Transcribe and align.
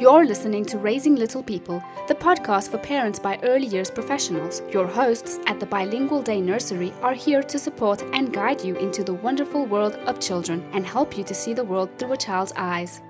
You're 0.00 0.26
listening 0.26 0.64
to 0.66 0.78
Raising 0.78 1.14
Little 1.14 1.44
People, 1.44 1.80
the 2.08 2.16
podcast 2.16 2.72
for 2.72 2.78
parents 2.78 3.20
by 3.20 3.38
early 3.44 3.68
years 3.68 3.92
professionals. 3.92 4.60
Your 4.72 4.88
hosts 4.88 5.38
at 5.46 5.60
the 5.60 5.66
Bilingual 5.66 6.20
Day 6.20 6.40
Nursery 6.40 6.92
are 7.00 7.14
here 7.14 7.44
to 7.44 7.58
support 7.60 8.02
and 8.12 8.32
guide 8.32 8.60
you 8.60 8.74
into 8.74 9.04
the 9.04 9.14
wonderful 9.14 9.64
world 9.66 9.94
of 10.08 10.18
children 10.18 10.68
and 10.72 10.84
help 10.84 11.16
you 11.16 11.22
to 11.22 11.32
see 11.32 11.54
the 11.54 11.62
world 11.62 11.90
through 11.96 12.12
a 12.12 12.16
child's 12.16 12.52
eyes. 12.56 13.02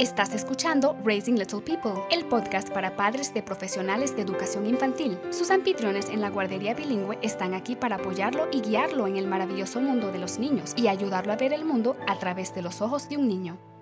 Estás 0.00 0.34
escuchando 0.34 0.96
Raising 1.04 1.38
Little 1.38 1.60
People, 1.60 2.02
el 2.10 2.24
podcast 2.24 2.70
para 2.70 2.96
padres 2.96 3.32
de 3.32 3.44
profesionales 3.44 4.16
de 4.16 4.22
educación 4.22 4.66
infantil. 4.66 5.16
Sus 5.30 5.52
anfitriones 5.52 6.08
en 6.08 6.22
la 6.22 6.30
guardería 6.30 6.74
bilingüe 6.74 7.20
están 7.22 7.54
aquí 7.54 7.76
para 7.76 7.96
apoyarlo 7.96 8.48
y 8.50 8.62
guiarlo 8.62 9.06
en 9.06 9.14
el 9.14 9.28
maravilloso 9.28 9.80
mundo 9.80 10.10
de 10.10 10.18
los 10.18 10.40
niños 10.40 10.74
y 10.76 10.88
ayudarlo 10.88 11.32
a 11.32 11.36
ver 11.36 11.52
el 11.52 11.64
mundo 11.64 11.94
a 12.08 12.18
través 12.18 12.52
de 12.52 12.62
los 12.62 12.80
ojos 12.82 13.08
de 13.08 13.16
un 13.16 13.28
niño. 13.28 13.73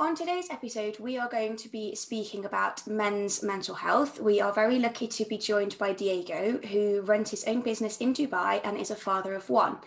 On 0.00 0.14
today's 0.14 0.48
episode, 0.48 0.96
we 1.00 1.18
are 1.18 1.28
going 1.28 1.56
to 1.56 1.68
be 1.68 1.92
speaking 1.96 2.44
about 2.44 2.86
men's 2.86 3.42
mental 3.42 3.74
health. 3.74 4.20
We 4.20 4.40
are 4.40 4.52
very 4.52 4.78
lucky 4.78 5.08
to 5.08 5.24
be 5.24 5.36
joined 5.36 5.76
by 5.76 5.92
Diego, 5.92 6.60
who 6.68 7.00
runs 7.00 7.32
his 7.32 7.42
own 7.48 7.62
business 7.62 7.96
in 7.96 8.14
Dubai 8.14 8.60
and 8.62 8.78
is 8.78 8.92
a 8.92 8.94
father 8.94 9.34
of 9.34 9.50
one. 9.50 9.78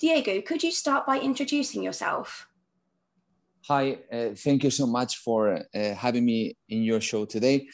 Diego, 0.00 0.40
could 0.40 0.64
you 0.64 0.72
start 0.72 1.06
by 1.06 1.20
introducing 1.20 1.80
yourself? 1.80 2.48
Hi, 3.68 3.98
uh, 4.12 4.30
thank 4.34 4.64
you 4.64 4.70
so 4.70 4.84
much 4.84 5.18
for 5.18 5.54
uh, 5.54 5.94
having 5.94 6.24
me 6.24 6.56
in 6.68 6.82
your 6.82 7.00
show 7.00 7.24
today. 7.24 7.68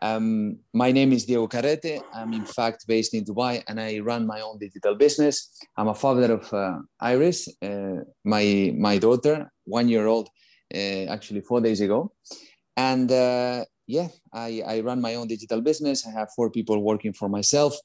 Um, 0.00 0.60
my 0.72 0.92
name 0.92 1.12
is 1.12 1.26
Diego 1.26 1.46
Carrete. 1.46 2.00
I'm 2.14 2.32
in 2.32 2.46
fact 2.46 2.86
based 2.88 3.12
in 3.12 3.22
Dubai 3.22 3.62
and 3.68 3.78
I 3.78 3.98
run 3.98 4.26
my 4.26 4.40
own 4.40 4.58
digital 4.58 4.94
business. 4.94 5.60
I'm 5.76 5.88
a 5.88 5.94
father 5.94 6.32
of 6.32 6.54
uh, 6.54 6.78
Iris, 7.00 7.48
uh, 7.60 8.00
my, 8.24 8.72
my 8.78 8.96
daughter, 8.96 9.52
one 9.64 9.90
year 9.90 10.06
old, 10.06 10.30
actually 10.72 11.40
four 11.40 11.60
days 11.60 11.80
ago. 11.80 12.12
And 12.76 13.10
uh, 13.10 13.64
yeah, 13.86 14.08
I, 14.32 14.62
I 14.66 14.80
run 14.80 15.00
my 15.00 15.14
own 15.14 15.28
digital 15.28 15.60
business. 15.60 16.06
I 16.06 16.10
have 16.10 16.28
four 16.34 16.50
people 16.50 16.80
working 16.82 17.12
for 17.12 17.28
myself. 17.28 17.76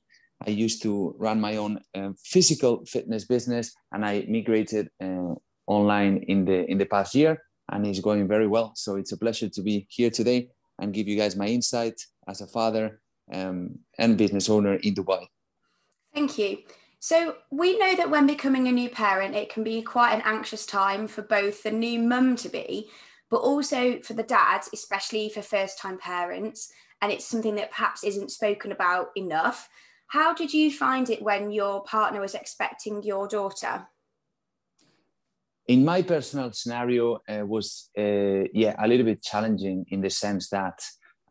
I 0.45 0.52
used 0.52 0.81
to 0.84 1.16
run 1.18 1.42
my 1.42 1.58
own 1.58 1.80
um, 1.95 2.16
physical 2.23 2.86
fitness 2.86 3.26
business 3.26 3.73
and 3.92 4.06
I 4.06 4.26
migrated 4.30 4.90
online 5.68 6.23
in 6.28 6.45
the 6.45 6.66
in 6.72 6.78
the 6.78 6.86
past 6.86 7.14
year 7.14 7.44
and 7.72 7.86
it's 7.86 8.00
going 8.00 8.28
very 8.28 8.48
well. 8.48 8.72
So 8.76 8.96
it's 8.96 9.12
a 9.12 9.18
pleasure 9.18 9.50
to 9.50 9.62
be 9.62 9.86
here 9.90 10.09
today 10.09 10.50
and 10.80 10.94
give 10.94 11.08
you 11.08 11.18
guys 11.18 11.36
my 11.36 11.48
insight 11.48 12.02
as 12.28 12.42
a 12.42 12.48
father 12.48 13.02
um, 13.34 13.80
and 13.98 14.18
business 14.18 14.50
owner 14.50 14.75
in 14.75 14.96
Dubai. 14.96 15.28
Thank 16.14 16.38
you. 16.38 16.58
So 17.00 17.36
we 17.50 17.78
know 17.78 17.95
that 17.95 18.09
when 18.09 18.28
becoming 18.28 18.67
a 18.67 18.73
new 18.73 18.89
parent, 18.89 19.36
it 19.36 19.50
can 19.50 19.64
be 19.64 19.81
quite 19.81 20.14
an 20.14 20.22
anxious 20.25 20.66
time 20.66 21.08
for 21.08 21.22
both 21.22 21.64
the 21.64 21.72
new 21.72 22.00
mum 22.00 22.36
to 22.38 22.50
be, 22.50 22.89
but 23.30 23.38
also 23.38 24.00
for 24.02 24.14
the 24.14 24.23
dad, 24.23 24.64
especially 24.73 25.30
for 25.30 25.41
first 25.41 25.80
time 25.80 25.97
parents. 25.97 26.72
And 27.02 27.11
it's 27.11 27.25
something 27.25 27.56
that 27.56 27.72
perhaps 27.72 28.03
isn't 28.03 28.31
spoken 28.31 28.73
about 28.73 29.11
enough. 29.16 29.69
How 30.08 30.33
did 30.33 30.53
you 30.53 30.72
find 30.72 31.09
it 31.09 31.22
when 31.22 31.52
your 31.52 31.83
partner 31.83 32.19
was 32.19 32.36
expecting 32.36 33.03
your 33.03 33.28
daughter? 33.28 33.88
in 35.69 35.86
my 35.86 36.02
personal 36.02 36.52
scenario 36.52 37.22
uh, 37.30 37.45
was 37.45 37.91
uh, 37.97 38.44
yeah 38.53 38.75
a 38.80 38.88
little 38.88 39.06
bit 39.06 39.22
challenging 39.22 39.86
in 39.89 40.02
the 40.02 40.09
sense 40.09 40.50
that 40.50 40.81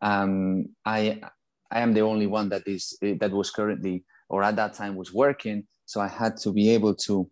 um, 0.01 0.69
I 0.85 1.21
I 1.69 1.81
am 1.81 1.93
the 1.93 2.01
only 2.01 2.25
one 2.25 2.49
that 2.49 2.65
is 2.65 2.97
that 3.01 3.31
was 3.31 3.51
currently 3.51 4.05
or 4.29 4.43
at 4.43 4.55
that 4.55 4.73
time 4.73 4.95
was 4.95 5.13
working, 5.13 5.65
so 5.85 5.99
I 5.99 6.07
had 6.07 6.37
to 6.37 6.53
be 6.53 6.69
able 6.69 6.95
to 7.07 7.29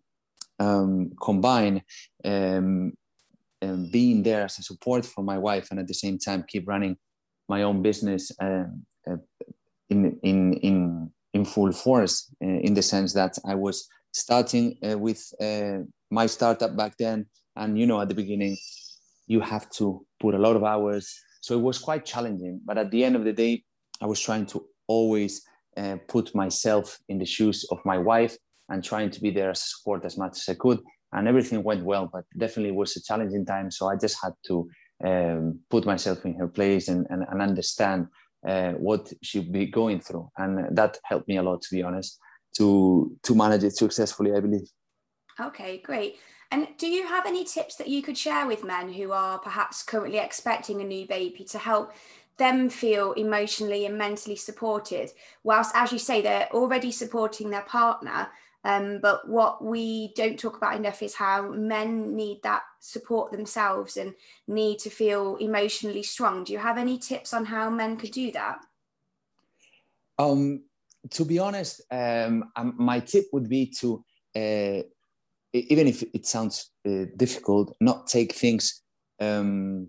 um, 0.58 1.12
combine 1.22 1.82
um, 2.24 2.92
um 3.62 3.90
being 3.90 4.22
there 4.22 4.44
as 4.44 4.58
a 4.58 4.62
support 4.62 5.04
for 5.06 5.22
my 5.22 5.38
wife 5.38 5.68
and 5.70 5.80
at 5.80 5.88
the 5.88 5.94
same 5.94 6.16
time 6.18 6.44
keep 6.46 6.66
running 6.68 6.96
my 7.48 7.62
own 7.62 7.82
business 7.82 8.30
um, 8.40 8.84
uh, 9.08 9.16
in 9.88 10.18
in 10.22 10.52
in 10.54 11.10
in 11.34 11.44
full 11.44 11.72
force 11.72 12.32
uh, 12.42 12.58
in 12.66 12.74
the 12.74 12.82
sense 12.82 13.12
that 13.14 13.38
I 13.44 13.54
was 13.54 13.88
starting 14.12 14.78
uh, 14.82 14.98
with 14.98 15.22
my 16.10 16.26
startup 16.26 16.76
back 16.76 16.96
then. 16.98 17.26
And 17.56 17.78
you 17.78 17.86
know 17.86 18.00
at 18.00 18.08
the 18.08 18.14
beginning 18.14 18.56
you 19.26 19.40
have 19.40 19.68
to 19.78 20.06
put 20.20 20.34
a 20.34 20.38
lot 20.38 20.56
of 20.56 20.64
hours. 20.64 21.14
So 21.40 21.54
it 21.58 21.62
was 21.62 21.78
quite 21.78 22.04
challenging 22.04 22.60
but 22.64 22.78
at 22.78 22.90
the 22.90 23.04
end 23.04 23.16
of 23.16 23.24
the 23.24 23.32
day 23.32 23.62
i 24.00 24.06
was 24.06 24.20
trying 24.20 24.46
to 24.46 24.66
always 24.86 25.42
uh, 25.78 25.96
put 26.08 26.34
myself 26.34 26.98
in 27.08 27.18
the 27.18 27.26
shoes 27.26 27.64
of 27.70 27.78
my 27.84 27.98
wife 27.98 28.36
and 28.68 28.84
trying 28.84 29.10
to 29.10 29.20
be 29.20 29.30
there 29.30 29.50
as 29.50 29.62
support 29.70 30.04
as 30.04 30.18
much 30.18 30.38
as 30.38 30.48
i 30.48 30.54
could. 30.54 30.80
And 31.12 31.26
everything 31.26 31.62
went 31.62 31.84
well 31.84 32.08
but 32.12 32.24
definitely 32.36 32.72
was 32.72 32.96
a 32.96 33.02
challenging 33.02 33.46
time. 33.46 33.70
So 33.70 33.88
i 33.88 33.96
just 33.96 34.18
had 34.22 34.34
to 34.48 34.68
um, 35.04 35.60
put 35.70 35.86
myself 35.86 36.24
in 36.24 36.34
her 36.34 36.48
place 36.48 36.88
and, 36.88 37.06
and, 37.10 37.24
and 37.30 37.40
understand 37.40 38.08
uh, 38.46 38.72
what 38.72 39.12
she'd 39.22 39.52
be 39.52 39.66
going 39.66 40.00
through. 40.00 40.28
And 40.36 40.76
that 40.76 40.98
helped 41.04 41.28
me 41.28 41.38
a 41.38 41.42
lot 41.42 41.62
to 41.62 41.74
be 41.74 41.82
honest 41.82 42.18
to 42.56 43.16
to 43.22 43.34
manage 43.34 43.64
it 43.64 43.76
successfully 43.76 44.32
i 44.34 44.40
believe. 44.40 44.68
Okay, 45.40 45.78
great. 45.78 46.16
And 46.50 46.66
do 46.78 46.86
you 46.88 47.06
have 47.06 47.26
any 47.26 47.44
tips 47.44 47.76
that 47.76 47.88
you 47.88 48.02
could 48.02 48.16
share 48.16 48.46
with 48.46 48.64
men 48.64 48.90
who 48.92 49.12
are 49.12 49.38
perhaps 49.38 49.82
currently 49.82 50.18
expecting 50.18 50.80
a 50.80 50.84
new 50.84 51.06
baby 51.06 51.44
to 51.44 51.58
help 51.58 51.92
them 52.38 52.70
feel 52.70 53.12
emotionally 53.12 53.86
and 53.86 53.98
mentally 53.98 54.36
supported, 54.36 55.10
whilst, 55.42 55.72
as 55.74 55.92
you 55.92 55.98
say, 55.98 56.20
they're 56.20 56.48
already 56.52 56.90
supporting 56.90 57.50
their 57.50 57.62
partner? 57.62 58.28
Um, 58.64 58.98
but 59.00 59.28
what 59.28 59.64
we 59.64 60.12
don't 60.14 60.38
talk 60.38 60.56
about 60.56 60.76
enough 60.76 61.02
is 61.02 61.14
how 61.14 61.50
men 61.50 62.16
need 62.16 62.40
that 62.42 62.62
support 62.80 63.30
themselves 63.30 63.96
and 63.96 64.14
need 64.46 64.78
to 64.80 64.90
feel 64.90 65.36
emotionally 65.36 66.02
strong. 66.02 66.44
Do 66.44 66.52
you 66.52 66.58
have 66.58 66.78
any 66.78 66.98
tips 66.98 67.32
on 67.32 67.44
how 67.44 67.70
men 67.70 67.96
could 67.96 68.10
do 68.10 68.32
that? 68.32 68.58
Um, 70.18 70.64
to 71.10 71.24
be 71.24 71.38
honest, 71.38 71.82
um, 71.90 72.50
um 72.56 72.74
my 72.78 73.00
tip 73.00 73.26
would 73.32 73.48
be 73.48 73.72
to 73.80 74.04
uh, 74.34 74.82
even 75.52 75.86
if 75.86 76.02
it 76.14 76.26
sounds 76.26 76.70
uh, 76.86 77.04
difficult, 77.16 77.74
not 77.80 78.06
take 78.06 78.34
things 78.34 78.82
um, 79.20 79.88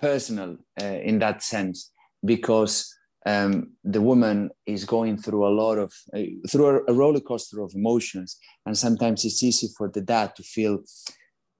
personal 0.00 0.56
uh, 0.80 0.84
in 0.84 1.18
that 1.20 1.42
sense, 1.42 1.90
because 2.24 2.92
um, 3.26 3.72
the 3.82 4.00
woman 4.00 4.50
is 4.66 4.84
going 4.84 5.16
through 5.18 5.46
a 5.46 5.54
lot 5.62 5.78
of 5.78 5.92
uh, 6.14 6.22
through 6.50 6.66
a, 6.66 6.92
a, 6.92 6.94
roller 6.94 7.20
coaster 7.20 7.60
of 7.60 7.72
emotions, 7.74 8.38
and 8.64 8.78
sometimes 8.78 9.24
it's 9.24 9.42
easy 9.42 9.68
for 9.76 9.88
the 9.88 10.00
dad 10.00 10.36
to 10.36 10.42
feel 10.42 10.80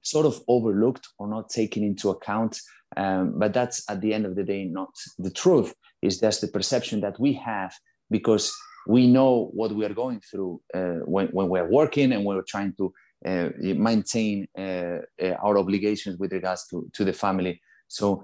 sort 0.01 0.25
of 0.25 0.41
overlooked 0.47 1.07
or 1.19 1.27
not 1.27 1.49
taken 1.49 1.83
into 1.83 2.09
account. 2.09 2.59
Um, 2.95 3.37
but 3.37 3.53
that's 3.53 3.83
at 3.89 3.99
the 3.99 4.13
end 4.13 4.25
of 4.25 4.35
the 4.35 4.43
day 4.43 4.63
not 4.63 4.93
the 5.17 5.31
truth. 5.31 5.73
Is 6.01 6.19
just 6.19 6.41
the 6.41 6.47
perception 6.47 7.01
that 7.01 7.19
we 7.19 7.33
have 7.33 7.73
because 8.09 8.53
we 8.87 9.07
know 9.07 9.49
what 9.53 9.73
we 9.73 9.85
are 9.85 9.93
going 9.93 10.21
through 10.21 10.61
uh, 10.73 10.99
when, 11.05 11.27
when 11.27 11.49
we're 11.49 11.69
working 11.69 12.13
and 12.13 12.23
we're 12.23 12.43
trying 12.43 12.73
to 12.77 12.93
uh, 13.25 13.49
maintain 13.59 14.47
uh, 14.57 14.99
our 15.41 15.57
obligations 15.57 16.17
with 16.17 16.31
regards 16.31 16.65
to, 16.67 16.87
to 16.93 17.03
the 17.03 17.13
family. 17.13 17.59
So 17.87 18.23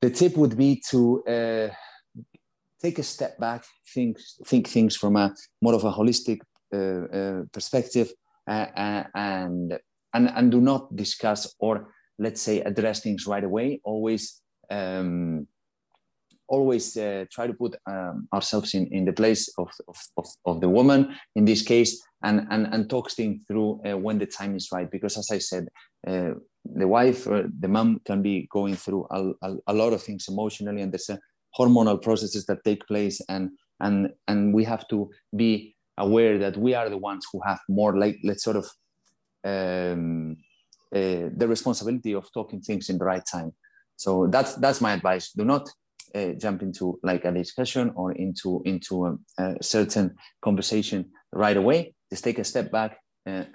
the 0.00 0.10
tip 0.10 0.36
would 0.36 0.56
be 0.56 0.82
to 0.90 1.22
take 2.80 2.98
a 2.98 3.02
step 3.02 3.38
back, 3.38 3.64
think 3.94 4.18
think 4.46 4.68
things 4.68 4.96
from 4.96 5.16
a 5.16 5.34
more 5.60 5.74
of 5.74 5.84
a 5.84 5.92
holistic 5.92 6.40
perspective, 7.52 8.12
and 8.46 9.06
and 9.14 9.78
and 10.12 10.50
do 10.50 10.60
not 10.60 10.94
discuss 10.94 11.54
or 11.58 11.92
let's 12.18 12.42
say 12.42 12.60
address 12.60 13.00
things 13.00 13.26
right 13.26 13.44
away. 13.44 13.80
Always 13.84 14.40
um, 14.70 15.46
always 16.48 16.96
uh, 16.96 17.24
try 17.30 17.46
to 17.46 17.54
put 17.54 17.76
um, 17.86 18.26
ourselves 18.32 18.74
in, 18.74 18.86
in 18.88 19.04
the 19.04 19.12
place 19.12 19.52
of, 19.58 19.68
of, 20.16 20.26
of, 20.46 20.60
the 20.60 20.68
woman 20.68 21.14
in 21.36 21.44
this 21.44 21.62
case 21.62 22.02
and, 22.22 22.46
and, 22.50 22.66
and 22.72 22.88
talk 22.88 23.10
things 23.10 23.44
through 23.46 23.80
uh, 23.86 23.96
when 23.96 24.18
the 24.18 24.26
time 24.26 24.56
is 24.56 24.68
right. 24.72 24.90
Because 24.90 25.18
as 25.18 25.30
I 25.30 25.38
said, 25.38 25.68
uh, 26.06 26.30
the 26.64 26.86
wife 26.86 27.26
or 27.26 27.48
the 27.60 27.68
mom 27.68 28.00
can 28.04 28.22
be 28.22 28.48
going 28.52 28.74
through 28.76 29.06
a, 29.10 29.30
a, 29.42 29.56
a, 29.68 29.74
lot 29.74 29.92
of 29.92 30.02
things 30.02 30.28
emotionally 30.28 30.82
and 30.82 30.92
there's 30.92 31.10
hormonal 31.58 32.00
processes 32.00 32.44
that 32.46 32.64
take 32.64 32.86
place 32.86 33.20
and, 33.28 33.50
and, 33.80 34.10
and 34.26 34.52
we 34.52 34.64
have 34.64 34.86
to 34.88 35.10
be 35.34 35.74
aware 35.96 36.38
that 36.38 36.56
we 36.56 36.74
are 36.74 36.88
the 36.88 36.98
ones 36.98 37.26
who 37.32 37.40
have 37.44 37.58
more 37.68 37.96
like, 37.96 38.18
let's 38.22 38.44
sort 38.44 38.56
of 38.56 38.66
um, 39.44 40.36
uh, 40.94 41.30
the 41.36 41.46
responsibility 41.48 42.14
of 42.14 42.30
talking 42.32 42.60
things 42.60 42.90
in 42.90 42.98
the 42.98 43.04
right 43.04 43.24
time. 43.30 43.52
So 43.96 44.26
that's, 44.26 44.54
that's 44.54 44.80
my 44.80 44.92
advice. 44.92 45.32
Do 45.32 45.44
not 45.44 45.68
uh, 46.14 46.32
jump 46.38 46.62
into 46.62 46.98
like 47.02 47.24
a 47.24 47.32
discussion 47.32 47.92
or 47.94 48.12
into 48.12 48.62
into 48.64 49.06
a, 49.06 49.42
a, 49.42 49.62
certain 49.62 50.14
conversation 50.40 51.10
right 51.32 51.56
away 51.56 51.94
just 52.10 52.24
take 52.24 52.38
a 52.38 52.44
step 52.44 52.70
back 52.70 52.92
uh, 52.92 52.96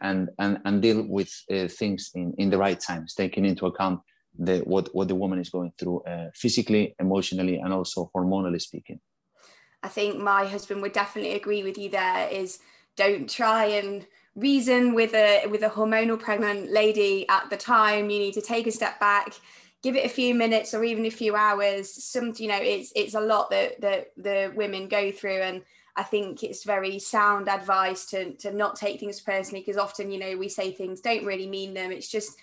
and, 0.02 0.30
and 0.40 0.60
and 0.66 0.82
deal 0.82 1.06
with 1.08 1.32
uh, 1.52 1.68
things 1.68 2.12
in 2.16 2.34
in 2.38 2.50
the 2.50 2.58
right 2.58 2.80
times 2.80 3.14
taking 3.14 3.46
into 3.46 3.66
account 3.66 4.00
the 4.38 4.60
what 4.60 4.90
what 4.94 5.08
the 5.08 5.16
woman 5.16 5.40
is 5.40 5.50
going 5.50 5.72
through 5.78 6.02
uh, 6.04 6.30
physically 6.34 6.96
emotionally 7.00 7.58
and 7.58 7.74
also 7.74 8.10
hormonally 8.16 8.62
speaking. 8.62 9.00
I 9.82 9.90
think 9.90 10.18
my 10.18 10.46
husband 10.46 10.82
would 10.82 10.94
definitely 10.94 11.34
agree 11.34 11.64
with 11.64 11.78
you 11.78 11.90
there 11.90 12.28
is 12.30 12.60
don't 12.96 13.30
try 13.30 13.66
and 13.66 14.08
reason 14.36 14.94
with 14.94 15.14
a 15.14 15.48
with 15.48 15.64
a 15.64 15.70
hormonal 15.70 16.20
pregnant 16.20 16.72
lady 16.72 17.28
at 17.30 17.50
the 17.50 17.58
time. 17.58 18.10
You 18.10 18.20
need 18.20 18.34
to 18.36 18.42
take 18.42 18.68
a 18.68 18.72
step 18.72 19.00
back 19.00 19.34
give 19.84 19.98
it 19.98 20.06
a 20.06 20.10
few 20.10 20.34
minutes 20.34 20.74
or 20.74 20.84
even 20.84 21.06
a 21.06 21.12
few 21.12 21.36
hours. 21.36 21.92
Some 22.04 22.34
you 22.38 22.48
know 22.48 22.60
it's 22.60 22.92
it's 22.96 23.14
a 23.14 23.22
lot 23.22 23.52
that 23.52 23.80
that 23.82 24.12
the 24.18 24.52
women 24.56 24.88
go 24.88 25.12
through 25.12 25.42
and 25.42 25.62
I 25.96 26.04
think 26.04 26.44
it's 26.44 26.64
very 26.64 27.00
sound 27.00 27.48
advice 27.48 28.06
to 28.08 28.34
to 28.36 28.52
not 28.52 28.76
take 28.76 29.00
things 29.00 29.22
personally 29.22 29.62
because 29.62 29.78
often 29.78 30.12
you 30.12 30.20
know 30.20 30.38
we 30.38 30.50
say 30.50 30.72
things 30.72 31.02
don't 31.02 31.26
really 31.26 31.48
mean 31.48 31.74
them 31.74 31.92
it's 31.92 32.10
just 32.10 32.34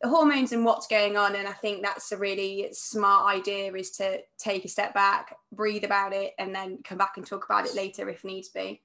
the 0.00 0.08
hormones 0.08 0.52
and 0.52 0.64
what's 0.64 0.86
going 0.86 1.16
on 1.16 1.34
and 1.36 1.46
I 1.46 1.52
think 1.52 1.82
that's 1.82 2.12
a 2.12 2.16
really 2.16 2.68
smart 2.72 3.34
idea 3.34 3.72
is 3.74 3.90
to 3.92 4.20
take 4.38 4.64
a 4.64 4.68
step 4.68 4.94
back 4.94 5.36
breathe 5.52 5.84
about 5.84 6.12
it 6.12 6.32
and 6.38 6.54
then 6.54 6.78
come 6.82 6.98
back 6.98 7.16
and 7.16 7.26
talk 7.26 7.44
about 7.44 7.66
it 7.66 7.74
later 7.74 8.08
if 8.08 8.24
needs 8.24 8.48
be 8.48 8.80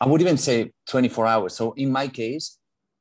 I 0.00 0.06
would 0.06 0.20
even 0.20 0.36
say 0.36 0.72
24 0.88 1.26
hours 1.26 1.54
so 1.54 1.72
in 1.72 1.90
my 1.92 2.08
case 2.08 2.58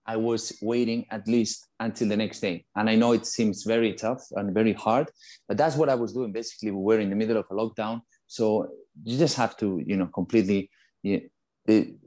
I 0.08 0.18
was 0.18 0.58
waiting 0.62 1.06
at 1.10 1.28
least 1.28 1.68
until 1.80 2.10
the 2.10 2.18
next 2.18 2.40
day. 2.40 2.66
And 2.76 2.90
I 2.90 2.96
know 2.96 3.14
it 3.14 3.26
seems 3.26 3.64
very 3.64 3.94
tough 3.94 4.24
and 4.32 4.54
very 4.54 4.74
hard, 4.74 5.10
but 5.48 5.58
that's 5.58 5.76
what 5.76 5.90
I 5.90 5.96
was 5.96 6.14
doing. 6.14 6.32
Basically, 6.32 6.72
we 6.72 6.82
were 6.82 7.00
in 7.00 7.10
the 7.10 7.16
middle 7.16 7.38
of 7.38 7.46
a 7.50 7.54
lockdown. 7.54 8.02
So 8.36 8.68
you 9.04 9.18
just 9.18 9.38
have 9.38 9.56
to, 9.58 9.82
you 9.86 9.96
know, 9.98 10.08
completely 10.08 10.70
you 11.04 11.22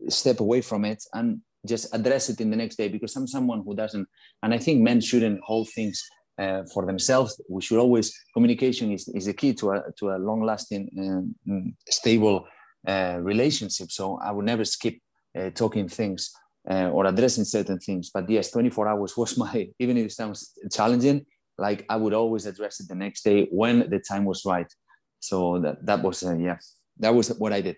step 0.09 0.41
away 0.41 0.61
from 0.61 0.85
it 0.85 1.03
and 1.15 1.41
just 1.67 1.95
address 1.95 2.29
it 2.29 2.41
in 2.41 2.51
the 2.51 2.57
next 2.57 2.77
day 2.77 2.89
because 2.89 3.17
I'm 3.17 3.27
someone 3.27 3.63
who 3.65 3.75
doesn't, 3.75 4.07
and 4.43 4.55
I 4.55 4.59
think 4.59 4.81
men 4.81 5.01
shouldn't 5.01 5.41
hold 5.43 5.69
things 5.75 5.97
uh, 6.39 6.63
for 6.73 6.87
themselves. 6.87 7.41
We 7.49 7.63
should 7.63 7.79
always, 7.79 8.07
communication 8.35 8.93
is, 8.93 9.09
is 9.09 9.27
the 9.27 9.33
key 9.33 9.55
to 9.55 9.71
a, 9.73 9.83
to 9.99 10.11
a 10.11 10.19
long 10.19 10.43
lasting, 10.43 10.89
um, 11.03 11.75
stable 11.89 12.47
uh, 12.87 13.19
relationship. 13.21 13.91
So 13.91 14.19
I 14.23 14.31
would 14.31 14.45
never 14.45 14.65
skip 14.65 14.97
uh, 15.39 15.51
talking 15.51 15.89
things 15.89 16.31
or 16.71 17.07
addressing 17.07 17.45
certain 17.45 17.79
things. 17.79 18.11
But 18.13 18.29
yes, 18.29 18.51
24 18.51 18.89
hours 18.89 19.17
was 19.17 19.39
my, 19.39 19.69
even 19.79 19.97
if 19.97 20.07
it 20.07 20.13
sounds 20.13 20.53
challenging, 20.71 21.25
like 21.57 21.87
I 21.89 21.97
would 21.97 22.13
always 22.13 22.45
address 22.47 22.81
it 22.81 22.89
the 22.89 22.95
next 22.95 23.23
day 23.25 23.49
when 23.51 23.89
the 23.89 23.99
time 23.99 24.25
was 24.27 24.43
right. 24.45 24.71
So 25.21 25.59
that, 25.61 25.85
that 25.85 26.03
was, 26.03 26.23
uh, 26.23 26.35
yeah, 26.35 26.59
that 26.99 27.15
was 27.15 27.29
what 27.39 27.53
I 27.53 27.61
did. 27.61 27.77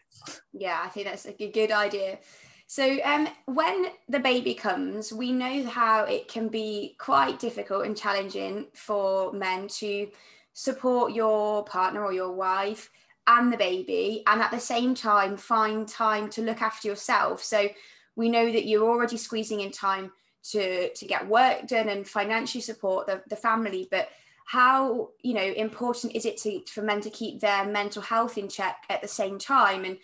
Yeah, 0.53 0.81
I 0.85 0.89
think 0.89 1.07
that's 1.07 1.27
a 1.27 1.33
good 1.33 1.73
idea. 1.73 2.19
So 2.67 2.99
um, 3.05 3.29
when 3.47 3.87
the 4.09 4.21
baby 4.21 4.55
comes, 4.55 5.13
we 5.13 5.33
know 5.33 5.65
how 5.65 6.05
it 6.05 6.29
can 6.29 6.49
be 6.49 6.95
quite 6.99 7.41
difficult 7.41 7.85
and 7.85 7.97
challenging 7.97 8.67
for 8.75 9.33
men 9.33 9.67
to 9.69 10.09
support 10.53 11.13
your 11.13 11.65
partner 11.65 12.05
or 12.05 12.13
your 12.13 12.33
wife 12.33 12.91
and 13.27 13.53
the 13.53 13.57
baby, 13.57 14.23
and 14.27 14.41
at 14.41 14.51
the 14.51 14.61
same 14.61 14.95
time 14.95 15.37
find 15.37 15.87
time 15.87 16.31
to 16.31 16.43
look 16.43 16.63
after 16.63 16.89
yourself. 16.89 17.43
So 17.43 17.69
we 18.17 18.29
know 18.29 18.51
that 18.51 18.67
you're 18.67 18.89
already 18.89 19.17
squeezing 19.17 19.61
in 19.61 19.71
time 19.71 20.13
to 20.43 20.93
to 20.95 21.05
get 21.05 21.29
work 21.29 21.67
done 21.67 21.89
and 21.89 22.07
financially 22.07 22.63
support 22.63 23.07
the, 23.07 23.23
the 23.29 23.37
family 23.37 23.87
but 23.91 24.09
how 24.51 25.11
you 25.23 25.33
know 25.33 25.53
important 25.57 26.17
is 26.17 26.27
it 26.27 26.37
to, 26.37 26.61
for 26.67 26.83
men 26.83 27.01
to 27.01 27.09
keep 27.09 27.39
their 27.39 27.65
mental 27.65 28.03
health 28.03 28.37
in 28.37 28.49
check 28.49 28.83
at 28.91 29.01
the 29.01 29.07
same 29.07 29.39
time? 29.39 29.85
And 29.85 29.97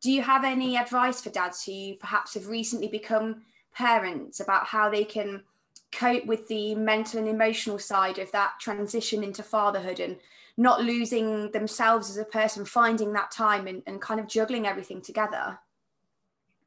do 0.00 0.12
you 0.12 0.22
have 0.22 0.44
any 0.44 0.76
advice 0.76 1.20
for 1.20 1.30
dads 1.30 1.64
who 1.64 1.94
perhaps 1.96 2.34
have 2.34 2.46
recently 2.46 2.86
become 2.86 3.42
parents 3.74 4.38
about 4.38 4.66
how 4.66 4.88
they 4.88 5.02
can 5.02 5.42
cope 5.90 6.26
with 6.26 6.46
the 6.46 6.76
mental 6.76 7.18
and 7.18 7.28
emotional 7.28 7.80
side 7.80 8.20
of 8.20 8.30
that 8.30 8.52
transition 8.60 9.24
into 9.24 9.42
fatherhood 9.42 9.98
and 9.98 10.16
not 10.56 10.84
losing 10.84 11.50
themselves 11.50 12.08
as 12.08 12.18
a 12.18 12.24
person 12.24 12.64
finding 12.64 13.12
that 13.14 13.32
time 13.32 13.66
and, 13.66 13.82
and 13.88 14.00
kind 14.00 14.20
of 14.20 14.28
juggling 14.28 14.64
everything 14.64 15.00
together 15.00 15.58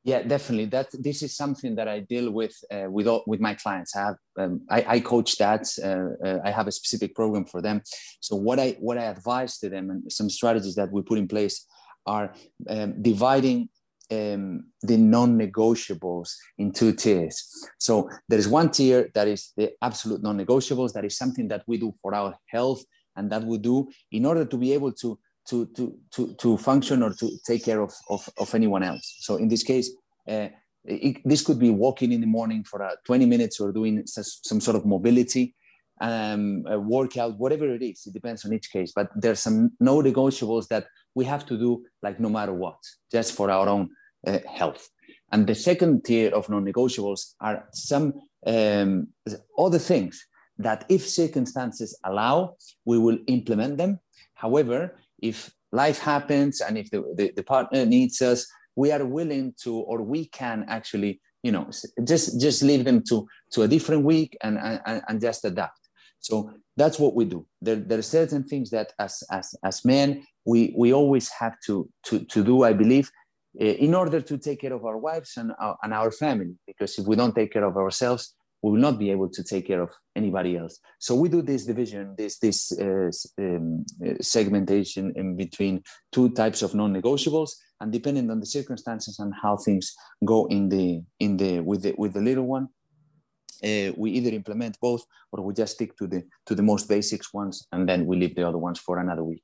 yeah, 0.03 0.23
definitely. 0.23 0.65
That 0.65 0.87
this 0.93 1.21
is 1.21 1.35
something 1.35 1.75
that 1.75 1.87
I 1.87 1.99
deal 1.99 2.31
with 2.31 2.55
uh, 2.71 2.89
with 2.89 3.07
all, 3.07 3.23
with 3.27 3.39
my 3.39 3.53
clients. 3.53 3.95
I 3.95 3.99
have 3.99 4.15
um, 4.37 4.61
I, 4.69 4.85
I, 4.87 4.99
coach 4.99 5.37
that. 5.37 5.67
Uh, 5.83 6.27
uh, 6.27 6.39
I 6.43 6.49
have 6.49 6.67
a 6.67 6.71
specific 6.71 7.13
program 7.13 7.45
for 7.45 7.61
them. 7.61 7.81
So 8.19 8.35
what 8.35 8.59
I 8.59 8.77
what 8.79 8.97
I 8.97 9.03
advise 9.03 9.59
to 9.59 9.69
them 9.69 9.91
and 9.91 10.11
some 10.11 10.29
strategies 10.29 10.75
that 10.75 10.91
we 10.91 11.03
put 11.03 11.19
in 11.19 11.27
place 11.27 11.67
are 12.07 12.33
um, 12.67 12.99
dividing 13.01 13.69
um, 14.11 14.65
the 14.81 14.97
non-negotiables 14.97 16.33
in 16.57 16.71
two 16.71 16.93
tiers. 16.93 17.47
So 17.79 18.09
there 18.27 18.39
is 18.39 18.47
one 18.47 18.71
tier 18.71 19.11
that 19.13 19.27
is 19.27 19.53
the 19.55 19.71
absolute 19.83 20.23
non-negotiables. 20.23 20.93
That 20.93 21.05
is 21.05 21.15
something 21.15 21.47
that 21.49 21.63
we 21.67 21.77
do 21.77 21.93
for 22.01 22.15
our 22.15 22.35
health 22.47 22.83
and 23.15 23.31
that 23.31 23.43
we 23.43 23.59
do 23.59 23.89
in 24.11 24.25
order 24.25 24.45
to 24.45 24.57
be 24.57 24.73
able 24.73 24.93
to 24.93 25.19
to, 25.49 25.65
to, 25.75 25.97
to, 26.11 26.35
to 26.35 26.57
function 26.57 27.03
or 27.03 27.13
to 27.13 27.29
take 27.45 27.65
care 27.65 27.81
of, 27.81 27.93
of, 28.09 28.27
of 28.37 28.53
anyone 28.55 28.83
else. 28.83 29.17
So 29.19 29.37
in 29.37 29.47
this 29.47 29.63
case, 29.63 29.91
uh, 30.27 30.47
it, 30.83 31.17
this 31.25 31.43
could 31.43 31.59
be 31.59 31.69
walking 31.69 32.11
in 32.11 32.21
the 32.21 32.27
morning 32.27 32.63
for 32.63 32.81
uh, 32.83 32.95
20 33.05 33.25
minutes 33.25 33.59
or 33.59 33.71
doing 33.71 34.03
some 34.05 34.59
sort 34.59 34.75
of 34.75 34.85
mobility 34.85 35.55
um, 36.01 36.63
workout, 36.87 37.37
whatever 37.37 37.73
it 37.73 37.83
is. 37.83 38.05
It 38.07 38.13
depends 38.13 38.43
on 38.45 38.53
each 38.53 38.71
case. 38.71 38.91
But 38.93 39.09
there's 39.15 39.39
some 39.39 39.71
no 39.79 40.01
negotiables 40.01 40.67
that 40.69 40.87
we 41.15 41.25
have 41.25 41.45
to 41.45 41.57
do, 41.57 41.85
like 42.01 42.19
no 42.19 42.29
matter 42.29 42.53
what, 42.53 42.77
just 43.11 43.33
for 43.33 43.51
our 43.51 43.69
own 43.69 43.89
uh, 44.25 44.39
health. 44.51 44.89
And 45.31 45.47
the 45.47 45.55
second 45.55 46.03
tier 46.03 46.33
of 46.33 46.49
non-negotiables 46.49 47.35
are 47.39 47.67
some 47.71 48.13
um, 48.45 49.07
other 49.57 49.79
things 49.79 50.25
that, 50.57 50.85
if 50.89 51.07
circumstances 51.07 51.97
allow, 52.03 52.55
we 52.85 52.97
will 52.97 53.19
implement 53.27 53.77
them. 53.77 53.99
However, 54.33 54.97
if 55.21 55.51
life 55.71 55.99
happens 55.99 56.61
and 56.61 56.77
if 56.77 56.89
the, 56.91 57.01
the, 57.15 57.31
the, 57.35 57.43
partner 57.43 57.85
needs 57.85 58.21
us 58.21 58.47
we 58.75 58.91
are 58.91 59.05
willing 59.05 59.53
to 59.63 59.75
or 59.75 60.01
we 60.01 60.25
can 60.25 60.65
actually 60.67 61.21
you 61.43 61.51
know 61.51 61.69
just 62.03 62.39
just 62.39 62.61
leave 62.61 62.83
them 62.85 63.01
to 63.03 63.27
to 63.51 63.63
a 63.63 63.67
different 63.67 64.03
week 64.03 64.37
and 64.43 64.57
and, 64.57 65.01
and 65.07 65.21
just 65.21 65.45
adapt. 65.45 65.79
So 66.19 66.51
that's 66.77 66.99
what 66.99 67.15
we 67.15 67.25
do. 67.25 67.47
There, 67.61 67.75
there 67.75 67.97
are 67.97 68.03
certain 68.03 68.43
things 68.43 68.69
that 68.69 68.93
as 68.99 69.23
as 69.31 69.55
as 69.63 69.83
men 69.83 70.23
we 70.45 70.73
we 70.77 70.93
always 70.93 71.29
have 71.29 71.55
to 71.65 71.89
to 72.03 72.19
to 72.25 72.43
do 72.43 72.63
i 72.63 72.73
believe 72.73 73.11
eh, 73.59 73.73
in 73.73 73.93
order 73.93 74.21
to 74.21 74.37
take 74.37 74.61
care 74.61 74.73
of 74.73 74.85
our 74.85 74.97
wives 74.97 75.37
and 75.37 75.51
our, 75.59 75.77
and 75.83 75.93
our 75.93 76.11
family 76.11 76.55
because 76.65 76.97
if 76.97 77.05
we 77.05 77.15
don't 77.15 77.35
take 77.35 77.51
care 77.53 77.63
of 77.63 77.77
ourselves 77.77 78.33
we 78.61 78.71
will 78.71 78.79
not 78.79 78.99
be 78.99 79.09
able 79.09 79.29
to 79.29 79.43
take 79.43 79.67
care 79.67 79.81
of 79.81 79.91
anybody 80.15 80.57
else. 80.57 80.79
So 80.99 81.15
we 81.15 81.29
do 81.29 81.41
this 81.41 81.65
division, 81.65 82.15
this 82.17 82.37
this 82.39 82.71
uh, 82.79 83.09
um, 83.39 83.85
segmentation 84.21 85.13
in 85.15 85.35
between 85.35 85.83
two 86.11 86.29
types 86.29 86.61
of 86.61 86.75
non-negotiables, 86.75 87.51
and 87.79 87.91
depending 87.91 88.29
on 88.29 88.39
the 88.39 88.45
circumstances 88.45 89.19
and 89.19 89.33
how 89.41 89.57
things 89.57 89.95
go 90.23 90.45
in 90.47 90.69
the 90.69 91.01
in 91.19 91.37
the 91.37 91.59
with 91.59 91.81
the 91.83 91.95
with 91.97 92.13
the 92.13 92.21
little 92.21 92.45
one, 92.45 92.67
uh, 93.63 93.91
we 93.97 94.11
either 94.11 94.29
implement 94.29 94.79
both 94.79 95.03
or 95.31 95.43
we 95.43 95.53
just 95.53 95.73
stick 95.73 95.97
to 95.97 96.07
the 96.07 96.23
to 96.45 96.55
the 96.55 96.63
most 96.63 96.87
basics 96.87 97.33
ones, 97.33 97.67
and 97.71 97.89
then 97.89 98.05
we 98.05 98.17
leave 98.17 98.35
the 98.35 98.47
other 98.47 98.57
ones 98.57 98.79
for 98.79 98.99
another 98.99 99.23
week. 99.23 99.43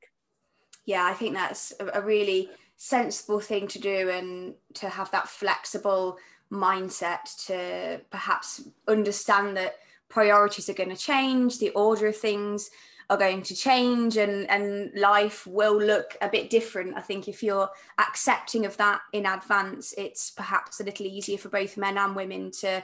Yeah, 0.86 1.06
I 1.06 1.13
think 1.13 1.34
that's 1.34 1.74
a 1.94 2.01
really 2.01 2.50
sensible 2.77 3.39
thing 3.39 3.68
to 3.68 3.80
do, 3.80 4.10
and 4.10 4.53
to 4.75 4.89
have 4.89 5.10
that 5.12 5.27
flexible 5.27 6.18
mindset 6.51 7.46
to 7.48 8.01
perhaps 8.10 8.62
understand 8.88 9.58
that 9.58 9.75
priorities 10.10 10.70
are 10.70 10.74
going 10.74 10.89
to 10.89 10.96
change, 10.96 11.60
the 11.60 11.72
order 11.72 12.08
of 12.08 12.18
things 12.18 12.70
are 13.10 13.18
going 13.18 13.42
to 13.42 13.56
change 13.56 14.18
and 14.18 14.50
and 14.50 14.92
life 14.96 15.48
will 15.48 15.77
look 15.77 16.18
a 16.22 16.30
bit 16.30 16.50
different. 16.50 16.98
I 16.98 17.01
think 17.01 17.27
if 17.27 17.42
you're 17.42 17.70
accepting 17.98 18.66
of 18.66 18.75
that 18.77 19.01
in 19.13 19.25
advance 19.25 19.94
it's 19.98 20.32
perhaps 20.32 20.80
a 20.80 20.84
little 20.84 21.06
easier 21.06 21.38
for 21.38 21.50
both 21.50 21.77
men 21.77 21.98
and 21.98 22.16
women 22.16 22.51
to 22.60 22.84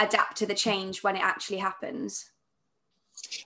adapt 0.00 0.38
to 0.38 0.46
the 0.46 0.54
change 0.54 1.02
when 1.02 1.16
it 1.16 1.22
actually 1.22 1.58
happens. 1.58 2.30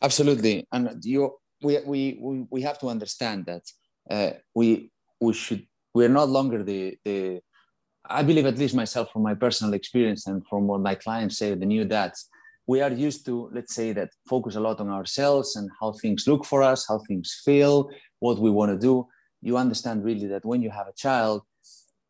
Absolutely. 0.00 0.66
And 0.73 1.04
you 1.04 1.37
we 1.62 1.78
we 1.85 2.18
we 2.21 2.47
we 2.50 2.62
have 2.62 2.78
to 2.80 2.88
understand 2.88 3.47
that 3.47 3.71
uh, 4.09 4.30
we 4.54 4.90
we 5.21 5.33
should 5.33 5.66
we're 5.94 6.09
not 6.09 6.28
longer 6.28 6.62
the 6.62 6.99
the 7.04 7.40
I 8.08 8.23
believe, 8.23 8.46
at 8.46 8.58
least 8.58 8.75
myself, 8.75 9.11
from 9.12 9.23
my 9.23 9.34
personal 9.34 9.75
experience 9.75 10.26
and 10.26 10.46
from 10.46 10.66
what 10.66 10.80
my 10.80 10.94
clients 10.94 11.38
say, 11.38 11.54
the 11.54 11.66
new 11.66 11.84
dads, 11.84 12.28
we 12.66 12.80
are 12.80 12.90
used 12.90 13.25
to, 13.26 13.50
let's 13.52 13.75
say, 13.75 13.92
that 13.92 14.11
focus 14.28 14.56
a 14.56 14.61
lot 14.61 14.80
on 14.80 14.88
ourselves 14.88 15.56
and 15.56 15.70
how 15.80 15.92
things 15.92 16.26
look 16.26 16.44
for 16.44 16.62
us, 16.62 16.87
how 16.88 16.99
things 17.06 17.40
feel, 17.44 17.90
what 18.20 18.38
we 18.38 18.50
want 18.50 18.73
to 18.73 18.78
do. 18.78 19.06
You 19.42 19.56
understand 19.56 20.04
really 20.04 20.26
that 20.26 20.44
when 20.44 20.62
you 20.62 20.70
have 20.70 20.88
a 20.88 20.92
child, 20.92 21.42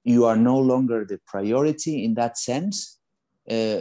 you 0.04 0.24
are 0.24 0.36
no 0.36 0.58
longer 0.58 1.04
the 1.04 1.20
priority 1.26 2.04
in 2.04 2.14
that 2.14 2.38
sense. 2.38 2.98
Uh, 3.50 3.80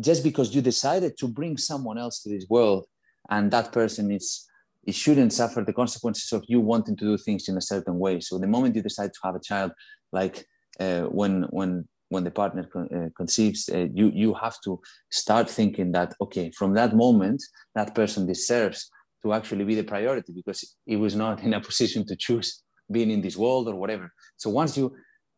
just 0.00 0.24
because 0.24 0.54
you 0.54 0.62
decided 0.62 1.16
to 1.18 1.28
bring 1.28 1.56
someone 1.56 1.98
else 1.98 2.22
to 2.22 2.28
this 2.28 2.46
world 2.48 2.86
and 3.28 3.50
that 3.50 3.72
person 3.72 4.10
is 4.10 4.46
it 4.84 4.94
shouldn't 4.94 5.32
suffer 5.32 5.62
the 5.62 5.72
consequences 5.72 6.32
of 6.32 6.42
you 6.48 6.60
wanting 6.60 6.96
to 6.96 7.04
do 7.04 7.18
things 7.18 7.48
in 7.48 7.56
a 7.56 7.60
certain 7.60 7.98
way 7.98 8.18
so 8.20 8.38
the 8.38 8.46
moment 8.46 8.74
you 8.74 8.82
decide 8.82 9.12
to 9.12 9.20
have 9.22 9.34
a 9.34 9.40
child 9.40 9.72
like 10.12 10.46
uh, 10.80 11.02
when 11.02 11.42
when 11.50 11.88
when 12.08 12.24
the 12.24 12.30
partner 12.30 12.64
con- 12.64 12.88
uh, 12.94 13.08
conceives, 13.16 13.68
uh, 13.68 13.86
you 13.94 14.10
you 14.14 14.34
have 14.34 14.56
to 14.64 14.80
start 15.10 15.48
thinking 15.48 15.92
that 15.92 16.14
okay, 16.20 16.50
from 16.50 16.74
that 16.74 16.94
moment, 16.94 17.42
that 17.74 17.94
person 17.94 18.26
deserves 18.26 18.90
to 19.22 19.32
actually 19.32 19.64
be 19.64 19.74
the 19.74 19.84
priority 19.84 20.32
because 20.32 20.76
he 20.86 20.96
was 20.96 21.14
not 21.14 21.42
in 21.42 21.54
a 21.54 21.60
position 21.60 22.06
to 22.06 22.16
choose 22.16 22.62
being 22.90 23.10
in 23.10 23.20
this 23.20 23.36
world 23.36 23.68
or 23.68 23.76
whatever. 23.76 24.10
So 24.36 24.50
once 24.50 24.76
you 24.76 24.96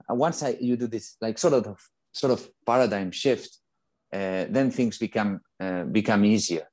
once 0.09 0.43
I, 0.43 0.57
you 0.61 0.77
do 0.77 0.87
this 0.87 1.17
like 1.21 1.39
sort 1.39 1.55
of 1.55 1.79
sort 2.13 2.33
of 2.33 2.49
paradigm 2.65 3.11
shift, 3.11 3.59
uh, 4.13 4.47
then 4.49 4.71
things 4.71 4.99
become 4.99 5.41
uh, 5.61 5.85
become 5.85 6.25
easier. 6.25 6.67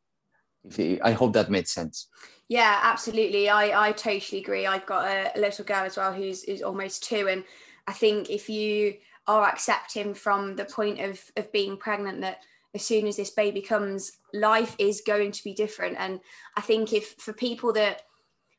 I 1.03 1.13
hope 1.13 1.33
that 1.33 1.49
made 1.49 1.67
sense. 1.67 2.09
Yeah, 2.49 2.79
absolutely. 2.81 3.47
I, 3.47 3.89
I 3.89 3.91
totally 3.91 4.41
agree. 4.41 4.65
I've 4.67 4.85
got 4.85 5.07
a, 5.07 5.31
a 5.35 5.39
little 5.39 5.63
girl 5.63 5.85
as 5.85 5.97
well 5.97 6.11
who's, 6.11 6.43
who's 6.43 6.61
almost 6.61 7.03
two. 7.03 7.29
And 7.29 7.43
I 7.89 7.91
think 7.91 8.29
if 8.29 8.47
you 8.49 8.97
are 9.25 9.49
accepting 9.49 10.13
from 10.13 10.55
the 10.55 10.65
point 10.65 10.99
of, 10.99 11.19
of 11.35 11.51
being 11.51 11.75
pregnant 11.75 12.21
that 12.21 12.43
as 12.75 12.85
soon 12.85 13.07
as 13.07 13.17
this 13.17 13.31
baby 13.31 13.61
comes, 13.61 14.11
life 14.31 14.75
is 14.77 15.01
going 15.01 15.31
to 15.31 15.43
be 15.43 15.55
different. 15.55 15.95
And 15.97 16.19
I 16.55 16.61
think 16.61 16.93
if 16.93 17.15
for 17.17 17.33
people 17.33 17.73
that 17.73 18.03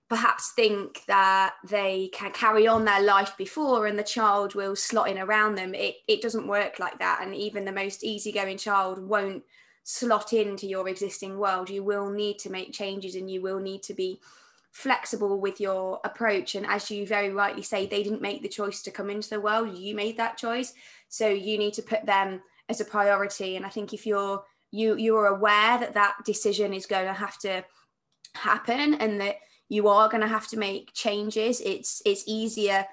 perhaps 0.08 0.50
think 0.56 1.04
that 1.06 1.54
they 1.68 2.10
can 2.12 2.32
carry 2.32 2.66
on 2.66 2.84
their 2.84 3.00
life 3.00 3.37
before 3.38 3.87
and 3.87 3.96
the 3.96 4.02
child 4.02 4.56
will 4.56 4.75
slot 4.75 5.08
in 5.08 5.18
around 5.18 5.54
them, 5.54 5.76
it, 5.76 5.99
it 6.08 6.22
doesn't 6.22 6.49
work 6.49 6.80
like 6.80 6.99
that. 6.99 7.20
And 7.22 7.32
even 7.32 7.64
the 7.64 7.70
most 7.70 8.02
easygoing 8.02 8.58
child 8.58 8.99
won't 8.99 9.44
slot 9.84 10.32
into 10.32 10.66
your 10.66 10.88
existing 10.88 11.38
world. 11.38 11.70
You 11.70 11.84
will 11.84 12.10
need 12.10 12.40
to 12.40 12.50
make 12.50 12.72
changes 12.72 13.14
and 13.14 13.30
you 13.30 13.42
will 13.42 13.60
need 13.60 13.84
to 13.84 13.94
be 13.94 14.20
flexible 14.72 15.40
with 15.40 15.60
your 15.60 16.00
approach. 16.04 16.54
And 16.54 16.66
as 16.66 16.90
you 16.90 17.06
very 17.06 17.30
rightly 17.30 17.62
say, 17.62 17.86
they 17.86 18.02
didn't 18.02 18.22
make 18.22 18.42
the 18.42 18.48
choice 18.48 18.82
to 18.82 18.90
come 18.90 19.10
into 19.10 19.30
the 19.30 19.40
world, 19.40 19.76
you 19.76 19.94
made 19.94 20.16
that 20.16 20.38
choice. 20.38 20.72
So 21.08 21.28
you 21.28 21.58
need 21.58 21.74
to 21.74 21.82
put 21.82 22.06
them 22.06 22.42
as 22.68 22.80
a 22.80 22.84
priority. 22.84 23.56
And 23.56 23.66
I 23.66 23.68
think 23.68 23.92
if 23.92 24.06
you're 24.06 24.42
you 24.72 24.96
you're 24.96 25.26
aware 25.26 25.78
that 25.78 25.94
that 25.94 26.16
decision 26.24 26.72
is 26.72 26.86
going 26.86 27.06
to 27.06 27.12
have 27.12 27.38
to 27.40 27.64
happen 28.34 28.94
and 28.94 29.20
that 29.20 29.36
you 29.68 29.88
are 29.88 30.08
going 30.08 30.20
to 30.20 30.28
have 30.28 30.46
to 30.48 30.58
make 30.58 30.92
changes, 30.94 31.60
it's 31.60 32.00
it's 32.06 32.24
easier 32.26 32.86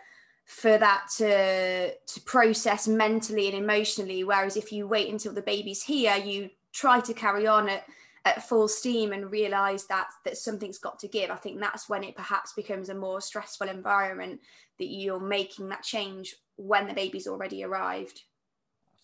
for 0.45 0.77
that 0.77 1.07
to 1.17 1.91
to 1.93 2.21
process 2.21 2.87
mentally 2.87 3.47
and 3.47 3.57
emotionally. 3.57 4.23
Whereas 4.23 4.57
if 4.57 4.71
you 4.71 4.87
wait 4.87 5.11
until 5.11 5.33
the 5.33 5.41
baby's 5.41 5.83
here, 5.83 6.15
you 6.15 6.49
try 6.73 6.99
to 7.01 7.13
carry 7.13 7.45
on 7.45 7.69
at 7.69 7.85
at 8.27 8.47
full 8.47 8.67
steam 8.67 9.13
and 9.13 9.31
realize 9.31 9.85
that 9.87 10.07
that 10.25 10.37
something's 10.37 10.77
got 10.77 10.99
to 10.99 11.07
give. 11.07 11.31
I 11.31 11.35
think 11.35 11.59
that's 11.59 11.87
when 11.87 12.03
it 12.03 12.15
perhaps 12.15 12.53
becomes 12.53 12.89
a 12.89 12.95
more 12.95 13.21
stressful 13.21 13.69
environment 13.69 14.41
that 14.79 14.87
you're 14.87 15.19
making 15.19 15.69
that 15.69 15.83
change 15.83 16.35
when 16.57 16.87
the 16.87 16.93
baby's 16.93 17.27
already 17.27 17.63
arrived. 17.63 18.21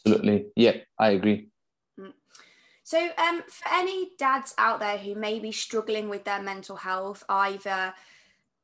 Absolutely. 0.06 0.48
Yeah 0.56 0.76
i 1.00 1.12
agree. 1.12 1.48
Mm. 2.00 2.14
so 2.84 3.10
um, 3.18 3.44
for 3.48 3.70
any 3.72 4.12
dads 4.18 4.54
out 4.58 4.80
there 4.80 4.98
who 4.98 5.16
may 5.16 5.40
be 5.40 5.52
struggling 5.52 6.10
with 6.10 6.26
their 6.26 6.42
mental 6.42 6.76
health 6.76 7.24
either 7.30 7.94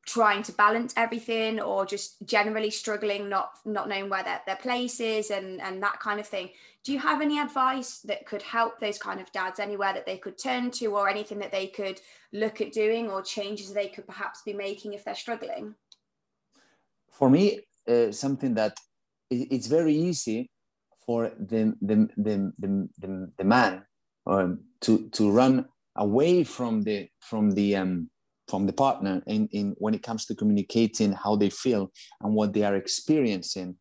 trying 0.09 0.41
to 0.41 0.51
balance 0.51 0.93
everything 0.97 1.59
or 1.59 1.85
just 1.85 2.15
generally 2.25 2.71
struggling 2.71 3.29
not 3.29 3.51
not 3.63 3.87
knowing 3.87 4.09
where 4.09 4.23
their, 4.23 4.41
their 4.47 4.55
place 4.55 4.99
is 4.99 5.29
and 5.29 5.61
and 5.61 5.83
that 5.83 5.99
kind 5.99 6.19
of 6.19 6.27
thing. 6.27 6.49
Do 6.83 6.93
you 6.93 6.99
have 6.99 7.21
any 7.21 7.37
advice 7.39 7.99
that 8.05 8.25
could 8.25 8.41
help 8.41 8.79
those 8.79 8.97
kind 8.97 9.19
of 9.19 9.31
dads 9.31 9.59
anywhere 9.59 9.93
that 9.93 10.05
they 10.05 10.17
could 10.17 10.37
turn 10.37 10.71
to 10.71 10.87
or 10.97 11.09
anything 11.09 11.39
that 11.39 11.51
they 11.51 11.67
could 11.67 12.01
look 12.31 12.61
at 12.61 12.71
doing 12.71 13.09
or 13.09 13.21
changes 13.21 13.73
they 13.73 13.89
could 13.89 14.07
perhaps 14.07 14.41
be 14.43 14.53
making 14.53 14.93
if 14.93 15.03
they're 15.03 15.13
struggling? 15.13 15.75
For 17.11 17.29
me 17.29 17.59
uh, 17.87 18.11
something 18.11 18.55
that 18.55 18.77
it's 19.29 19.67
very 19.67 19.93
easy 19.93 20.49
for 21.05 21.31
the 21.37 21.75
the 21.81 22.09
the, 22.17 22.53
the, 22.57 22.89
the, 22.97 23.31
the 23.37 23.43
man 23.43 23.83
um, 24.25 24.61
to 24.81 25.09
to 25.09 25.29
run 25.29 25.65
away 25.95 26.43
from 26.43 26.81
the 26.81 27.09
from 27.19 27.51
the 27.51 27.75
um, 27.75 28.09
from 28.49 28.65
the 28.65 28.73
partner 28.73 29.21
in, 29.27 29.47
in 29.51 29.75
when 29.77 29.93
it 29.93 30.03
comes 30.03 30.25
to 30.25 30.35
communicating 30.35 31.11
how 31.13 31.35
they 31.35 31.49
feel 31.49 31.91
and 32.21 32.33
what 32.33 32.53
they 32.53 32.63
are 32.63 32.75
experiencing 32.75 33.75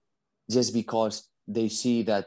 just 0.51 0.73
because 0.75 1.29
they 1.47 1.69
see 1.69 2.03
that 2.03 2.27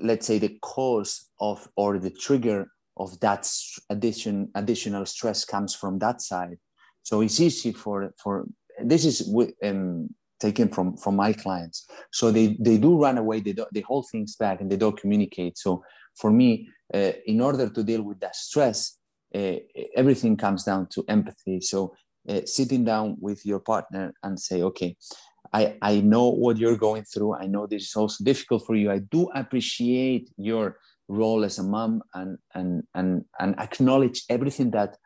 let's 0.00 0.26
say 0.26 0.38
the 0.38 0.56
cause 0.62 1.30
of 1.40 1.68
or 1.76 1.98
the 1.98 2.10
trigger 2.10 2.68
of 2.96 3.18
that 3.20 3.50
addition 3.88 4.50
additional 4.54 5.06
stress 5.06 5.44
comes 5.44 5.74
from 5.74 5.98
that 5.98 6.20
side. 6.20 6.58
So 7.02 7.22
it's 7.22 7.40
easy 7.40 7.72
for 7.72 8.12
for 8.22 8.46
this 8.82 9.04
is 9.04 9.34
um, 9.64 10.14
taken 10.38 10.68
from 10.68 10.96
from 10.96 11.16
my 11.16 11.32
clients. 11.32 11.88
So 12.12 12.30
they 12.30 12.56
they 12.60 12.78
do 12.78 12.96
run 12.96 13.18
away 13.18 13.40
they, 13.40 13.52
do, 13.52 13.66
they 13.74 13.80
hold 13.80 14.06
things 14.12 14.36
back 14.36 14.60
and 14.60 14.70
they 14.70 14.76
don't 14.76 15.00
communicate. 15.00 15.58
So 15.58 15.82
for 16.14 16.30
me 16.30 16.68
uh, 16.94 17.12
in 17.26 17.40
order 17.40 17.68
to 17.68 17.82
deal 17.82 18.02
with 18.02 18.20
that 18.20 18.36
stress 18.36 18.99
everything 19.32 20.36
comes 20.36 20.64
down 20.64 20.88
to 20.90 21.04
empathy. 21.08 21.60
So 21.60 21.94
uh, 22.28 22.40
sitting 22.44 22.84
down 22.84 23.16
with 23.20 23.46
your 23.46 23.60
partner 23.60 24.12
and 24.22 24.38
say, 24.38 24.62
okay, 24.62 24.96
I, 25.52 25.76
I 25.82 26.00
know 26.00 26.30
what 26.30 26.58
you're 26.58 26.76
going 26.76 27.04
through. 27.04 27.34
I 27.34 27.46
know 27.46 27.66
this 27.66 27.88
is 27.88 27.96
also 27.96 28.22
difficult 28.22 28.66
for 28.66 28.76
you. 28.76 28.90
I 28.90 28.98
do 28.98 29.30
appreciate 29.34 30.30
your 30.36 30.76
role 31.08 31.44
as 31.44 31.58
a 31.58 31.62
mom 31.62 32.02
and, 32.14 32.38
and, 32.54 32.84
and, 32.94 33.24
and 33.38 33.58
acknowledge 33.58 34.24
everything 34.28 34.70
that 34.72 34.96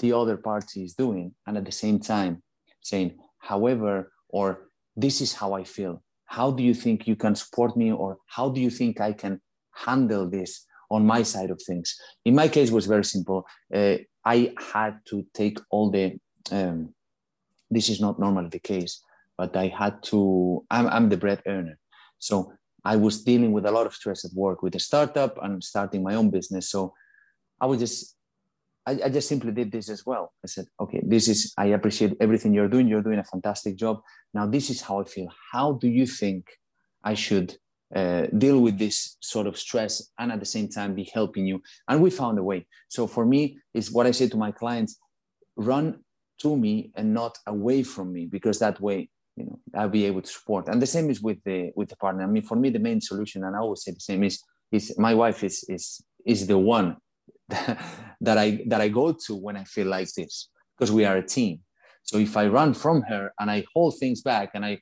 the 0.00 0.12
other 0.12 0.36
party 0.36 0.84
is 0.84 0.94
doing. 0.94 1.34
And 1.46 1.56
at 1.56 1.64
the 1.64 1.72
same 1.72 1.98
time, 1.98 2.42
saying, 2.82 3.18
however, 3.38 4.12
or 4.28 4.68
this 4.94 5.20
is 5.20 5.32
how 5.32 5.54
I 5.54 5.64
feel. 5.64 6.02
How 6.26 6.50
do 6.50 6.62
you 6.62 6.74
think 6.74 7.06
you 7.06 7.16
can 7.16 7.34
support 7.34 7.76
me? 7.76 7.92
Or 7.92 8.18
how 8.26 8.50
do 8.50 8.60
you 8.60 8.70
think 8.70 9.00
I 9.00 9.12
can 9.12 9.40
handle 9.74 10.28
this? 10.28 10.64
On 10.90 11.06
my 11.06 11.22
side 11.22 11.50
of 11.50 11.60
things. 11.62 11.98
In 12.24 12.34
my 12.34 12.48
case, 12.48 12.70
was 12.70 12.86
very 12.86 13.04
simple. 13.04 13.46
Uh, 13.74 13.96
I 14.24 14.54
had 14.72 15.00
to 15.10 15.24
take 15.34 15.58
all 15.70 15.90
the. 15.90 16.18
Um, 16.50 16.94
this 17.70 17.88
is 17.88 18.00
not 18.00 18.18
normally 18.18 18.48
the 18.48 18.58
case, 18.60 19.02
but 19.36 19.56
I 19.56 19.68
had 19.68 20.02
to. 20.04 20.64
I'm, 20.70 20.86
I'm 20.88 21.08
the 21.08 21.16
bread 21.16 21.42
earner, 21.46 21.78
so 22.18 22.52
I 22.84 22.96
was 22.96 23.24
dealing 23.24 23.52
with 23.52 23.66
a 23.66 23.70
lot 23.70 23.86
of 23.86 23.94
stress 23.94 24.24
at 24.24 24.32
work 24.34 24.62
with 24.62 24.74
a 24.74 24.80
startup 24.80 25.36
and 25.42 25.62
starting 25.62 26.02
my 26.02 26.14
own 26.14 26.30
business. 26.30 26.70
So 26.70 26.94
I 27.60 27.66
was 27.66 27.80
just. 27.80 28.14
I, 28.88 28.92
I 29.06 29.08
just 29.08 29.28
simply 29.28 29.50
did 29.50 29.72
this 29.72 29.88
as 29.88 30.06
well. 30.06 30.32
I 30.44 30.46
said, 30.46 30.66
okay, 30.78 31.02
this 31.04 31.26
is, 31.26 31.52
I 31.58 31.66
appreciate 31.66 32.16
everything 32.20 32.54
you're 32.54 32.68
doing. 32.68 32.86
You're 32.86 33.02
doing 33.02 33.18
a 33.18 33.24
fantastic 33.24 33.74
job. 33.74 34.00
Now, 34.32 34.46
this 34.46 34.70
is 34.70 34.80
how 34.80 35.00
I 35.00 35.04
feel. 35.04 35.26
How 35.50 35.72
do 35.72 35.88
you 35.88 36.06
think 36.06 36.46
I 37.02 37.14
should 37.14 37.56
uh, 37.94 38.26
deal 38.36 38.60
with 38.60 38.78
this 38.78 39.16
sort 39.20 39.46
of 39.46 39.56
stress 39.56 40.10
and 40.18 40.32
at 40.32 40.40
the 40.40 40.46
same 40.46 40.68
time 40.68 40.94
be 40.94 41.08
helping 41.14 41.46
you. 41.46 41.62
And 41.88 42.02
we 42.02 42.10
found 42.10 42.38
a 42.38 42.42
way. 42.42 42.66
So 42.88 43.06
for 43.06 43.24
me 43.24 43.58
is 43.74 43.92
what 43.92 44.06
i 44.06 44.10
say 44.10 44.28
to 44.28 44.36
my 44.36 44.50
clients 44.50 44.98
run 45.56 46.00
to 46.38 46.56
me 46.56 46.90
and 46.96 47.14
not 47.14 47.38
away 47.46 47.82
from 47.82 48.12
me 48.12 48.26
because 48.26 48.58
that 48.58 48.80
way 48.80 49.08
you 49.36 49.44
know 49.44 49.58
i'll 49.74 49.88
be 49.88 50.04
able 50.04 50.22
to 50.22 50.30
support. 50.30 50.68
And 50.68 50.82
the 50.82 50.86
same 50.86 51.10
is 51.10 51.22
with 51.22 51.38
the 51.44 51.70
with 51.76 51.88
the 51.88 51.96
partner. 51.96 52.24
I 52.24 52.26
mean 52.26 52.42
for 52.42 52.56
me 52.56 52.70
the 52.70 52.78
main 52.78 53.00
solution 53.00 53.44
and 53.44 53.54
i 53.54 53.60
always 53.60 53.84
say 53.84 53.92
the 53.92 54.00
same 54.00 54.24
is 54.24 54.42
is 54.72 54.98
my 54.98 55.14
wife 55.14 55.44
is 55.44 55.64
is 55.68 56.02
is 56.24 56.46
the 56.46 56.58
one 56.58 56.96
that 57.48 58.38
i 58.38 58.62
that 58.66 58.80
i 58.80 58.88
go 58.88 59.12
to 59.26 59.36
when 59.36 59.56
i 59.56 59.64
feel 59.64 59.86
like 59.86 60.12
this 60.14 60.48
because 60.76 60.90
we 60.90 61.04
are 61.04 61.18
a 61.18 61.26
team. 61.26 61.60
So 62.02 62.18
if 62.18 62.36
i 62.36 62.46
run 62.48 62.74
from 62.74 63.02
her 63.02 63.32
and 63.38 63.48
i 63.48 63.64
hold 63.74 63.94
things 63.98 64.22
back 64.22 64.50
and 64.54 64.64
i 64.64 64.80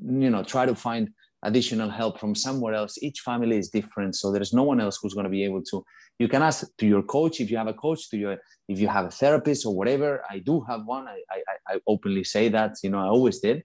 you 0.00 0.30
know 0.30 0.42
try 0.42 0.66
to 0.66 0.74
find 0.74 1.10
additional 1.44 1.90
help 1.90 2.18
from 2.18 2.34
somewhere 2.34 2.74
else. 2.74 2.98
Each 3.02 3.20
family 3.20 3.56
is 3.56 3.68
different, 3.68 4.16
so 4.16 4.32
there's 4.32 4.52
no 4.52 4.62
one 4.62 4.80
else 4.80 4.98
who's 5.00 5.14
going 5.14 5.24
to 5.24 5.30
be 5.30 5.44
able 5.44 5.62
to. 5.70 5.84
You 6.18 6.28
can 6.28 6.42
ask 6.42 6.66
to 6.78 6.86
your 6.86 7.02
coach 7.02 7.40
if 7.40 7.50
you 7.50 7.56
have 7.56 7.66
a 7.66 7.74
coach, 7.74 8.10
to 8.10 8.16
your 8.16 8.38
if 8.68 8.78
you 8.80 8.88
have 8.88 9.06
a 9.06 9.10
therapist 9.10 9.66
or 9.66 9.74
whatever. 9.74 10.22
I 10.28 10.38
do 10.38 10.60
have 10.68 10.84
one. 10.84 11.06
I 11.06 11.18
I, 11.30 11.74
I 11.74 11.80
openly 11.86 12.24
say 12.24 12.48
that. 12.48 12.72
You 12.82 12.90
know, 12.90 12.98
I 12.98 13.08
always 13.16 13.38
did, 13.40 13.62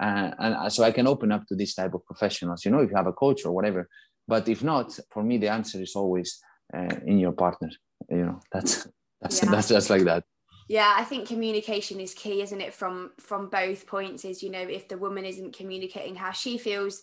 uh, 0.00 0.30
and 0.38 0.72
so 0.72 0.84
I 0.84 0.92
can 0.92 1.06
open 1.06 1.32
up 1.32 1.46
to 1.48 1.54
this 1.56 1.74
type 1.74 1.94
of 1.94 2.04
professionals. 2.04 2.64
You 2.64 2.70
know, 2.70 2.80
if 2.80 2.90
you 2.90 2.96
have 2.96 3.06
a 3.06 3.12
coach 3.24 3.44
or 3.44 3.52
whatever. 3.52 3.88
But 4.28 4.48
if 4.48 4.62
not, 4.62 4.96
for 5.10 5.22
me, 5.22 5.38
the 5.38 5.48
answer 5.48 5.82
is 5.82 5.96
always 5.96 6.40
uh, 6.76 6.94
in 7.06 7.18
your 7.18 7.32
partner. 7.32 7.70
You 8.08 8.24
know, 8.26 8.40
that's 8.52 8.86
that's 9.20 9.42
yeah. 9.42 9.50
that's 9.50 9.68
just 9.68 9.90
like 9.90 10.04
that 10.04 10.24
yeah 10.68 10.94
i 10.96 11.04
think 11.04 11.28
communication 11.28 12.00
is 12.00 12.14
key 12.14 12.42
isn't 12.42 12.60
it 12.60 12.74
from 12.74 13.10
from 13.18 13.48
both 13.48 13.86
points 13.86 14.24
is 14.24 14.42
you 14.42 14.50
know 14.50 14.60
if 14.60 14.88
the 14.88 14.96
woman 14.96 15.24
isn't 15.24 15.56
communicating 15.56 16.14
how 16.14 16.30
she 16.30 16.58
feels 16.58 17.02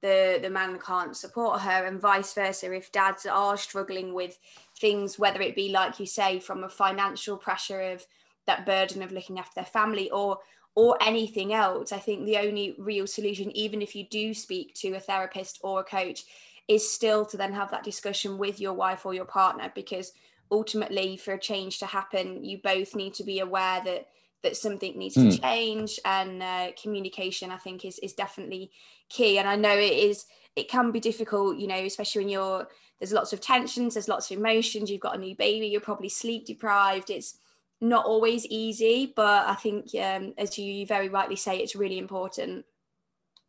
the 0.00 0.38
the 0.42 0.50
man 0.50 0.78
can't 0.78 1.16
support 1.16 1.60
her 1.60 1.86
and 1.86 2.00
vice 2.00 2.32
versa 2.32 2.72
if 2.72 2.92
dads 2.92 3.26
are 3.26 3.56
struggling 3.56 4.14
with 4.14 4.38
things 4.78 5.18
whether 5.18 5.40
it 5.40 5.56
be 5.56 5.70
like 5.70 5.98
you 5.98 6.06
say 6.06 6.38
from 6.38 6.64
a 6.64 6.68
financial 6.68 7.36
pressure 7.36 7.80
of 7.80 8.06
that 8.46 8.64
burden 8.64 9.02
of 9.02 9.12
looking 9.12 9.38
after 9.38 9.54
their 9.56 9.64
family 9.64 10.10
or 10.10 10.38
or 10.78 10.96
anything 11.00 11.52
else. 11.52 11.90
I 11.90 11.98
think 11.98 12.24
the 12.24 12.38
only 12.38 12.76
real 12.78 13.08
solution 13.08 13.50
even 13.56 13.82
if 13.82 13.96
you 13.96 14.04
do 14.04 14.32
speak 14.32 14.74
to 14.74 14.94
a 14.94 15.00
therapist 15.00 15.58
or 15.62 15.80
a 15.80 15.84
coach 15.84 16.24
is 16.68 16.88
still 16.88 17.24
to 17.26 17.36
then 17.36 17.52
have 17.52 17.70
that 17.72 17.82
discussion 17.82 18.38
with 18.38 18.60
your 18.60 18.74
wife 18.74 19.04
or 19.04 19.12
your 19.12 19.24
partner 19.24 19.72
because 19.74 20.12
ultimately 20.52 21.16
for 21.16 21.34
a 21.34 21.38
change 21.38 21.80
to 21.80 21.86
happen 21.86 22.44
you 22.44 22.58
both 22.58 22.94
need 22.94 23.12
to 23.14 23.24
be 23.24 23.40
aware 23.40 23.82
that 23.84 24.06
that 24.42 24.56
something 24.56 24.96
needs 24.96 25.16
mm. 25.16 25.30
to 25.30 25.36
hmm. 25.36 25.42
change 25.42 25.98
and 26.04 26.42
uh, 26.42 26.68
communication 26.80 27.50
i 27.50 27.56
think 27.56 27.84
is 27.84 27.98
is 28.00 28.12
definitely 28.12 28.70
key 29.08 29.38
and 29.38 29.48
i 29.48 29.56
know 29.56 29.76
it 29.76 29.92
is 29.92 30.26
it 30.56 30.68
can 30.68 30.90
be 30.90 31.00
difficult 31.00 31.56
you 31.58 31.66
know 31.66 31.76
especially 31.76 32.22
when 32.22 32.28
you're 32.28 32.68
there's 32.98 33.12
lots 33.12 33.32
of 33.32 33.40
tensions 33.40 33.94
there's 33.94 34.08
lots 34.08 34.30
of 34.30 34.38
emotions 34.38 34.90
you've 34.90 35.00
got 35.00 35.16
a 35.16 35.20
new 35.20 35.34
baby 35.34 35.66
you're 35.66 35.80
probably 35.80 36.08
sleep 36.08 36.46
deprived 36.46 37.10
it's 37.10 37.38
not 37.80 38.04
always 38.04 38.44
easy 38.46 39.12
but 39.14 39.46
i 39.46 39.54
think 39.54 39.86
um, 40.00 40.34
as 40.36 40.58
you 40.58 40.86
very 40.86 41.08
rightly 41.08 41.36
say 41.36 41.58
it's 41.58 41.76
really 41.76 41.98
important 41.98 42.64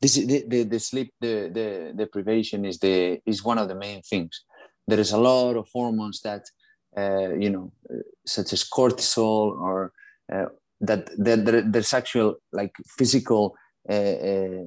this 0.02 0.18
is 0.18 0.28
the, 0.28 0.46
the, 0.48 0.64
the 0.64 0.80
sleep 0.80 1.14
the, 1.20 1.50
the 1.52 1.94
deprivation 1.96 2.64
is 2.64 2.80
the 2.80 3.20
is 3.26 3.44
one 3.44 3.58
of 3.58 3.68
the 3.68 3.76
main 3.76 4.02
things 4.02 4.44
there 4.88 5.00
is 5.00 5.12
a 5.12 5.18
lot 5.18 5.56
of 5.56 5.68
hormones 5.74 6.22
that 6.22 6.44
uh, 6.98 7.34
you 7.36 7.50
know, 7.50 7.72
such 8.26 8.54
as 8.54 8.64
cortisol 8.64 9.60
or 9.60 9.92
uh, 10.32 10.46
that, 10.82 11.10
that 11.18 11.72
there's 11.72 11.94
actual 11.94 12.36
like 12.52 12.76
physical 12.98 13.56
uh, 13.90 13.94
uh, 13.94 14.64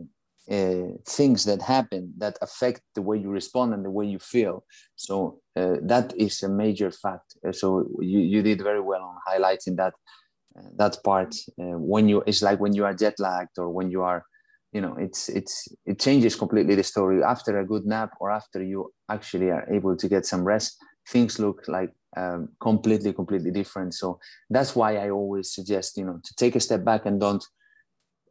uh, 0.51 0.89
things 1.07 1.45
that 1.45 1.63
happen 1.63 2.13
that 2.19 2.37
affect 2.43 2.83
the 2.95 3.03
way 3.03 3.17
you 3.17 3.31
respond 3.31 3.73
and 3.73 3.85
the 3.85 3.91
way 3.91 4.05
you 4.05 4.19
feel. 4.19 4.65
So 4.97 5.41
uh, 5.57 5.77
that 5.83 6.13
is 6.17 6.43
a 6.43 6.49
major 6.49 6.91
fact. 6.91 7.37
Uh, 7.47 7.53
so 7.53 7.87
you, 8.01 8.19
you 8.19 8.43
did 8.43 8.61
very 8.63 8.81
well 8.81 9.03
on 9.03 9.17
highlighting 9.29 9.77
that 9.77 9.95
that 10.77 10.99
part. 11.03 11.35
when 11.57 12.11
you 12.11 12.23
it's 12.27 12.43
like 12.43 12.61
when 12.61 12.75
you 12.75 12.85
are 12.85 12.93
jet 12.93 13.15
lagged 13.19 13.57
or 13.59 13.71
when 13.71 13.91
you 13.91 14.03
are 14.03 14.23
you 14.73 14.81
know 14.81 14.95
it's 14.99 15.29
it's 15.29 15.69
it 15.87 15.99
changes 15.99 16.35
completely 16.35 16.75
the 16.75 16.83
story 16.83 17.23
after 17.23 17.59
a 17.59 17.65
good 17.67 17.87
nap 17.87 18.11
or 18.21 18.31
after 18.31 18.63
you 18.63 18.93
actually 19.11 19.51
are 19.51 19.67
able 19.73 19.97
to 19.97 20.09
get 20.09 20.27
some 20.27 20.45
rest 20.45 20.77
things 21.09 21.39
look 21.39 21.63
like 21.69 21.93
um, 22.17 22.51
completely 22.61 23.13
completely 23.13 23.51
different. 23.51 23.95
So 23.95 24.19
that's 24.51 24.77
why 24.77 24.97
i 24.97 25.11
always 25.11 25.55
suggest 25.55 25.97
you 25.97 26.05
know 26.05 26.21
to 26.23 26.35
take 26.35 26.57
a 26.57 26.61
step 26.61 26.85
back 26.85 27.07
and 27.07 27.21
don't 27.21 27.45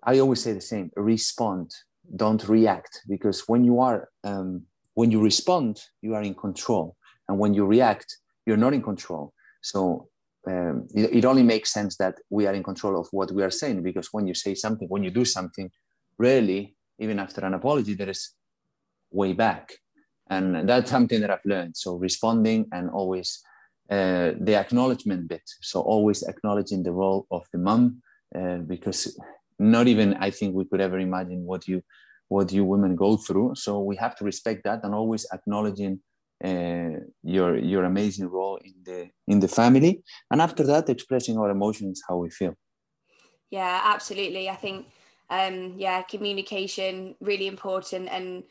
i 0.04 0.20
always 0.20 0.42
say 0.42 0.54
the 0.54 0.62
same 0.62 0.92
respond 0.96 1.72
don't 2.16 2.48
react. 2.48 3.02
Because 3.08 3.48
when 3.48 3.64
you 3.64 3.80
are 3.80 4.10
um, 4.24 4.64
when 4.94 5.12
you 5.12 5.22
respond 5.22 5.82
you 6.02 6.14
are 6.16 6.24
in 6.24 6.36
control. 6.36 6.96
And 7.28 7.40
when 7.40 7.54
you 7.54 7.66
react 7.66 8.18
you're 8.46 8.58
not 8.58 8.74
in 8.74 8.82
control. 8.82 9.34
So 9.62 10.10
um, 10.48 10.88
it, 10.96 11.18
it 11.18 11.26
only 11.26 11.44
makes 11.44 11.72
sense 11.72 11.96
that 11.98 12.16
we 12.30 12.48
are 12.48 12.54
in 12.54 12.64
control 12.64 13.00
of 13.00 13.08
what 13.12 13.32
we 13.32 13.44
are 13.44 13.52
saying. 13.52 13.84
Because 13.84 14.10
when 14.12 14.28
you 14.28 14.34
say 14.34 14.56
something 14.56 14.88
when 14.88 15.04
you 15.04 15.12
do 15.12 15.26
something 15.26 15.70
rarely, 16.18 16.76
even 17.00 17.20
after 17.20 17.46
an 17.46 17.54
apology, 17.54 17.94
there 17.96 18.10
is 18.10 18.34
way 19.12 19.34
back. 19.34 19.74
And 20.32 20.68
that's 20.70 20.90
something 20.90 21.20
that 21.22 21.30
I've 21.30 21.46
learned. 21.46 21.76
So 21.76 21.90
responding 22.08 22.60
and 22.72 22.90
always 22.90 23.30
uh, 23.96 24.32
the 24.48 24.56
acknowledgement 24.56 25.28
bit. 25.28 25.46
So 25.62 25.82
always 25.82 26.24
acknowledging 26.24 26.82
the 26.84 26.94
role 26.94 27.28
of 27.30 27.44
the 27.52 27.60
mom, 27.60 28.02
uh, 28.34 28.60
because 28.74 29.00
not 29.60 29.86
even 29.88 30.16
I 30.16 30.30
think 30.32 30.56
we 30.56 30.66
could 30.66 30.82
ever 30.88 31.00
imagine 31.00 31.42
what 31.46 31.68
you 31.68 31.82
what 32.30 32.54
you 32.54 32.64
women 32.64 32.96
go 32.96 33.18
through. 33.18 33.56
So 33.56 33.82
we 33.90 33.98
have 33.98 34.16
to 34.18 34.24
respect 34.24 34.64
that 34.64 34.80
and 34.86 34.96
always 34.96 35.26
acknowledging 35.34 36.00
uh, 36.50 36.92
your 37.36 37.58
your 37.58 37.84
amazing 37.84 38.28
role 38.38 38.58
in 38.64 38.76
the 38.88 39.10
in 39.28 39.42
the 39.42 39.50
family. 39.50 40.02
And 40.32 40.42
after 40.42 40.64
that, 40.72 40.90
expressing 40.90 41.38
our 41.38 41.50
emotions, 41.50 42.02
how 42.08 42.16
we 42.24 42.30
feel. 42.30 42.56
Yeah, 43.50 43.82
absolutely. 43.84 44.50
I 44.50 44.56
think 44.56 44.88
um, 45.30 45.76
yeah, 45.78 46.02
communication 46.04 47.16
really 47.20 47.48
important 47.48 48.08
and 48.10 48.44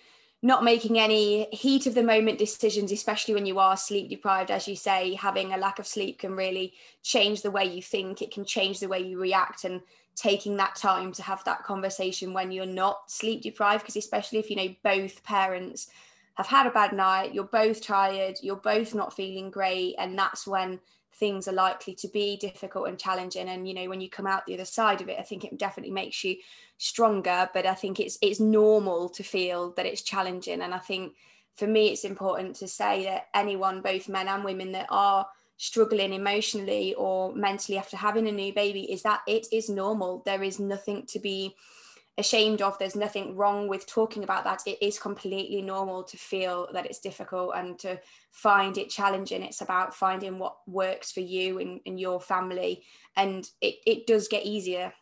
not 0.43 0.65
making 0.65 0.99
any 0.99 1.49
heat 1.53 1.87
of 1.87 1.95
the 1.95 2.03
moment 2.03 2.39
decisions, 2.39 2.93
especially 2.93 3.35
when 3.35 3.45
you 3.45 3.59
are 3.59 3.77
sleep 3.77 4.09
deprived. 4.09 4.51
As 4.51 4.67
you 4.67 4.75
say, 4.75 5.15
having 5.15 5.53
a 5.53 5.59
lack 5.59 5.79
of 5.79 5.87
sleep 5.87 6.19
can 6.19 6.35
really 6.35 6.73
change 7.03 7.43
the 7.43 7.51
way 7.51 7.65
you 7.65 7.83
think, 7.83 8.23
it 8.23 8.33
can 8.33 8.45
change 8.45 8.81
the 8.81 8.89
way 8.89 9.01
you 9.01 9.21
react, 9.21 9.65
and 9.65 9.83
taking 10.17 10.57
that 10.57 10.77
time 10.77 11.13
to 11.13 11.23
have 11.23 11.45
that 11.45 11.63
conversation 11.65 12.33
when 12.33 12.51
you're 12.51 12.67
not 12.67 13.11
sleep 13.11 13.43
deprived, 13.43 13.83
because 13.83 13.97
especially 13.97 14.39
if 14.39 14.51
you 14.51 14.57
know 14.57 14.75
both 14.83 15.23
parents 15.25 15.89
have 16.35 16.47
had 16.47 16.67
a 16.67 16.71
bad 16.71 16.93
night, 16.93 17.35
you're 17.35 17.45
both 17.45 17.83
tired, 17.83 18.37
you're 18.43 18.57
both 18.57 18.95
not 18.95 19.15
feeling 19.15 19.51
great, 19.51 19.95
and 19.99 20.19
that's 20.19 20.47
when 20.47 20.81
things 21.21 21.47
are 21.47 21.53
likely 21.53 21.95
to 21.95 22.09
be 22.09 22.37
difficult 22.37 22.89
and 22.89 22.99
challenging 22.99 23.49
and 23.49 23.69
you 23.69 23.75
know 23.75 23.89
when 23.89 24.01
you 24.01 24.11
come 24.11 24.27
out 24.27 24.45
the 24.47 24.55
other 24.55 24.65
side 24.65 25.01
of 25.01 25.09
it 25.09 25.19
i 25.21 25.23
think 25.23 25.45
it 25.45 25.59
definitely 25.59 25.93
makes 25.93 26.25
you 26.25 26.35
stronger 26.79 27.49
but 27.55 27.67
i 27.67 27.75
think 27.75 28.01
it's 28.01 28.19
it's 28.21 28.41
normal 28.41 29.09
to 29.09 29.23
feel 29.23 29.73
that 29.77 29.87
it's 29.87 30.03
challenging 30.03 30.63
and 30.63 30.75
i 30.75 30.79
think 30.79 31.13
for 31.57 31.67
me 31.67 31.89
it's 31.89 32.05
important 32.05 32.57
to 32.57 32.67
say 32.67 33.05
that 33.05 33.27
anyone 33.35 33.83
both 33.83 34.09
men 34.09 34.27
and 34.27 34.43
women 34.43 34.73
that 34.73 34.87
are 34.89 35.27
struggling 35.61 36.15
emotionally 36.15 36.95
or 36.95 37.35
mentally 37.35 37.77
after 37.77 37.95
having 37.95 38.27
a 38.27 38.33
new 38.33 38.51
baby 38.51 38.91
is 38.91 39.03
that 39.03 39.21
it 39.29 39.47
is 39.53 39.69
normal. 39.69 40.23
There 40.25 40.43
is 40.43 40.59
nothing 40.59 41.05
to 41.09 41.19
be 41.19 41.55
ashamed 42.19 42.63
of. 42.63 42.79
There's 42.79 42.97
nothing 42.97 43.37
wrong 43.37 43.69
with 43.69 43.87
talking 43.87 44.25
about 44.25 44.45
that. 44.45 44.63
It 44.67 44.79
is 44.83 44.99
completely 44.99 45.63
normal 45.63 46.03
to 46.05 46.17
feel 46.17 46.69
that 46.73 46.87
it's 46.87 47.01
difficult 47.01 47.53
and 47.57 47.79
to 47.81 48.01
find 48.33 48.77
it 48.79 48.91
challenging. 48.91 49.43
It's 49.43 49.61
about 49.61 49.95
finding 49.95 50.39
what 50.39 50.57
works 50.67 51.13
for 51.13 51.21
you 51.21 51.59
and, 51.59 51.81
and 51.87 51.99
your 51.99 52.21
family. 52.21 52.85
And 53.17 53.49
it, 53.61 53.77
it 53.87 54.07
does 54.07 54.29
get 54.29 54.45
easier. 54.45 54.93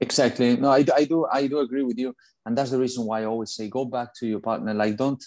Exactly. 0.00 0.56
No, 0.56 0.70
I, 0.70 0.84
I 0.94 1.04
do 1.04 1.26
I 1.26 1.46
do 1.46 1.60
agree 1.60 1.82
with 1.82 1.98
you. 1.98 2.14
And 2.44 2.58
that's 2.58 2.70
the 2.70 2.78
reason 2.78 3.06
why 3.06 3.22
I 3.22 3.26
always 3.26 3.54
say 3.54 3.68
go 3.68 3.84
back 3.84 4.08
to 4.16 4.26
your 4.26 4.40
partner. 4.40 4.74
Like 4.74 4.96
don't 4.96 5.22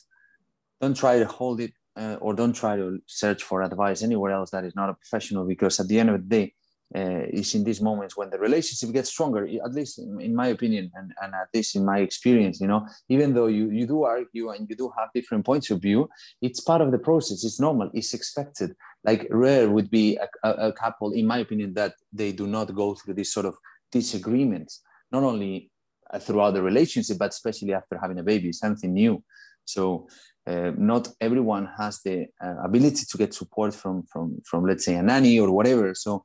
don't 0.82 0.96
try 0.96 1.20
to 1.20 1.26
hold 1.26 1.62
it 1.62 1.72
uh, 1.96 2.18
or 2.22 2.34
don't 2.34 2.54
try 2.54 2.76
to 2.76 3.00
search 3.08 3.44
for 3.44 3.62
advice 3.62 4.04
anywhere 4.04 4.32
else 4.32 4.52
that 4.52 4.66
is 4.66 4.76
not 4.76 4.90
a 4.90 4.94
professional 4.94 5.46
because 5.46 5.80
at 5.80 5.88
the 5.88 6.00
end 6.00 6.10
of 6.10 6.22
the 6.22 6.28
day 6.28 6.54
uh, 6.96 7.26
is 7.30 7.54
in 7.54 7.64
these 7.64 7.82
moments 7.82 8.16
when 8.16 8.30
the 8.30 8.40
relationship 8.40 8.94
gets 8.94 9.10
stronger 9.10 9.46
at 9.46 9.74
least 9.74 10.00
in, 10.00 10.22
in, 10.22 10.34
my 10.34 10.48
opinion 10.48 10.90
and, 10.96 11.14
and 11.22 11.34
at 11.36 11.50
least 11.54 11.76
in 11.76 11.84
my 11.84 12.00
experience 12.00 12.62
you 12.62 12.68
know. 12.68 12.88
Even 13.10 13.34
though 13.34 13.48
you, 13.48 13.70
you 13.70 13.86
do 13.86 14.04
argue 14.04 14.50
and 14.52 14.70
you 14.70 14.76
do 14.76 14.92
have 14.98 15.10
different 15.14 15.46
points 15.46 15.70
of 15.70 15.82
view 15.82 16.10
it's 16.42 16.62
part 16.62 16.82
of 16.82 16.92
the 16.92 16.98
process 16.98 17.44
it's 17.44 17.60
normal 17.60 17.90
it's 17.94 18.14
expected. 18.14 18.74
Like 19.04 19.28
rare 19.30 19.70
would 19.70 19.90
be 19.90 20.18
a, 20.18 20.28
a, 20.48 20.68
a 20.70 20.74
couple 20.74 21.12
in 21.12 21.28
my 21.28 21.40
opinion 21.40 21.74
that 21.74 21.96
they 22.14 22.32
do 22.32 22.48
not 22.48 22.74
go 22.74 22.96
through 22.96 23.16
this 23.16 23.34
sort 23.34 23.46
of 23.46 23.56
disagreements 23.92 24.82
not 25.12 25.24
only 25.24 25.70
uh, 26.14 26.20
throughout 26.20 26.52
the 26.52 26.62
relationship 26.62 27.18
but 27.18 27.32
especially 27.32 27.74
after 27.74 27.98
having 27.98 28.20
a 28.20 28.24
baby 28.24 28.54
something 28.54 28.94
new. 28.94 29.22
So 29.66 30.08
uh, 30.48 30.72
not 30.78 31.10
everyone 31.20 31.68
has 31.78 32.02
the 32.02 32.28
uh, 32.42 32.56
ability 32.64 33.04
to 33.10 33.18
get 33.18 33.34
support 33.34 33.76
from 33.76 34.04
from 34.04 34.42
from 34.46 34.66
let's 34.66 34.86
say 34.86 34.96
a 34.96 35.04
nanny 35.04 35.38
or 35.38 35.52
whatever. 35.52 35.94
So 35.94 36.24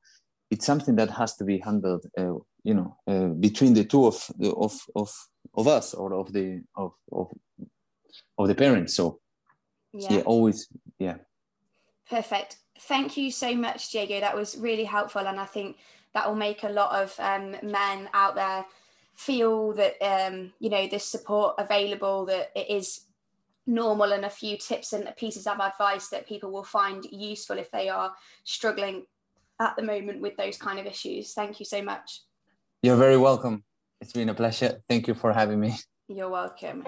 it's 0.53 0.67
something 0.67 0.97
that 0.97 1.09
has 1.11 1.35
to 1.37 1.45
be 1.45 1.59
handled, 1.59 2.05
uh, 2.19 2.35
you 2.63 2.75
know, 2.75 2.95
uh, 3.07 3.29
between 3.29 3.73
the 3.73 3.85
two 3.85 4.07
of 4.07 4.31
of 4.43 4.79
of 4.95 5.11
of 5.55 5.67
us 5.67 5.95
or 5.95 6.13
of 6.13 6.31
the 6.35 6.63
of 6.77 6.93
of 7.11 7.29
of 8.37 8.49
the 8.49 8.55
parents. 8.55 8.95
So 8.95 9.19
yeah, 9.95 10.13
yeah 10.13 10.21
always 10.21 10.69
yeah. 10.99 11.17
Perfect. 12.11 12.59
Thank 12.81 13.17
you 13.17 13.31
so 13.31 13.57
much, 13.57 13.91
Diego. 13.91 14.21
That 14.21 14.37
was 14.37 14.59
really 14.59 14.85
helpful, 14.85 15.27
and 15.27 15.41
I 15.41 15.47
think 15.47 15.79
that 16.13 16.29
will 16.29 16.37
make 16.37 16.65
a 16.65 16.69
lot 16.69 17.03
of 17.03 17.15
um, 17.19 17.57
men 17.63 18.11
out 18.13 18.35
there 18.35 18.67
feel 19.15 19.73
that 19.73 19.95
um, 20.03 20.53
you 20.61 20.69
know 20.69 20.87
this 20.87 21.07
support 21.07 21.55
available, 21.57 22.27
that 22.27 22.51
it 22.55 22.69
is 22.69 23.07
normal, 23.67 24.13
and 24.13 24.27
a 24.27 24.31
few 24.31 24.59
tips 24.59 24.93
and 24.93 25.09
pieces 25.17 25.47
of 25.47 25.61
advice 25.61 26.09
that 26.11 26.29
people 26.29 26.53
will 26.53 26.65
find 26.79 27.07
useful 27.11 27.59
if 27.59 27.71
they 27.71 27.89
are 27.89 28.13
struggling 28.45 29.07
at 29.61 29.77
the 29.77 29.83
moment 29.83 30.21
with 30.21 30.37
those 30.37 30.57
kind 30.57 30.79
of 30.79 30.87
issues. 30.87 31.33
Thank 31.35 31.61
you 31.61 31.67
so 31.67 31.83
much. 31.83 32.23
You're 32.83 32.97
very 32.97 33.17
welcome. 33.17 33.65
It's 34.01 34.13
been 34.13 34.29
a 34.29 34.35
pleasure. 34.35 34.83
Thank 34.89 35.07
you 35.07 35.15
for 35.15 35.33
having 35.33 35.61
me. 35.61 35.77
You're 36.09 36.29
welcome. 36.29 36.83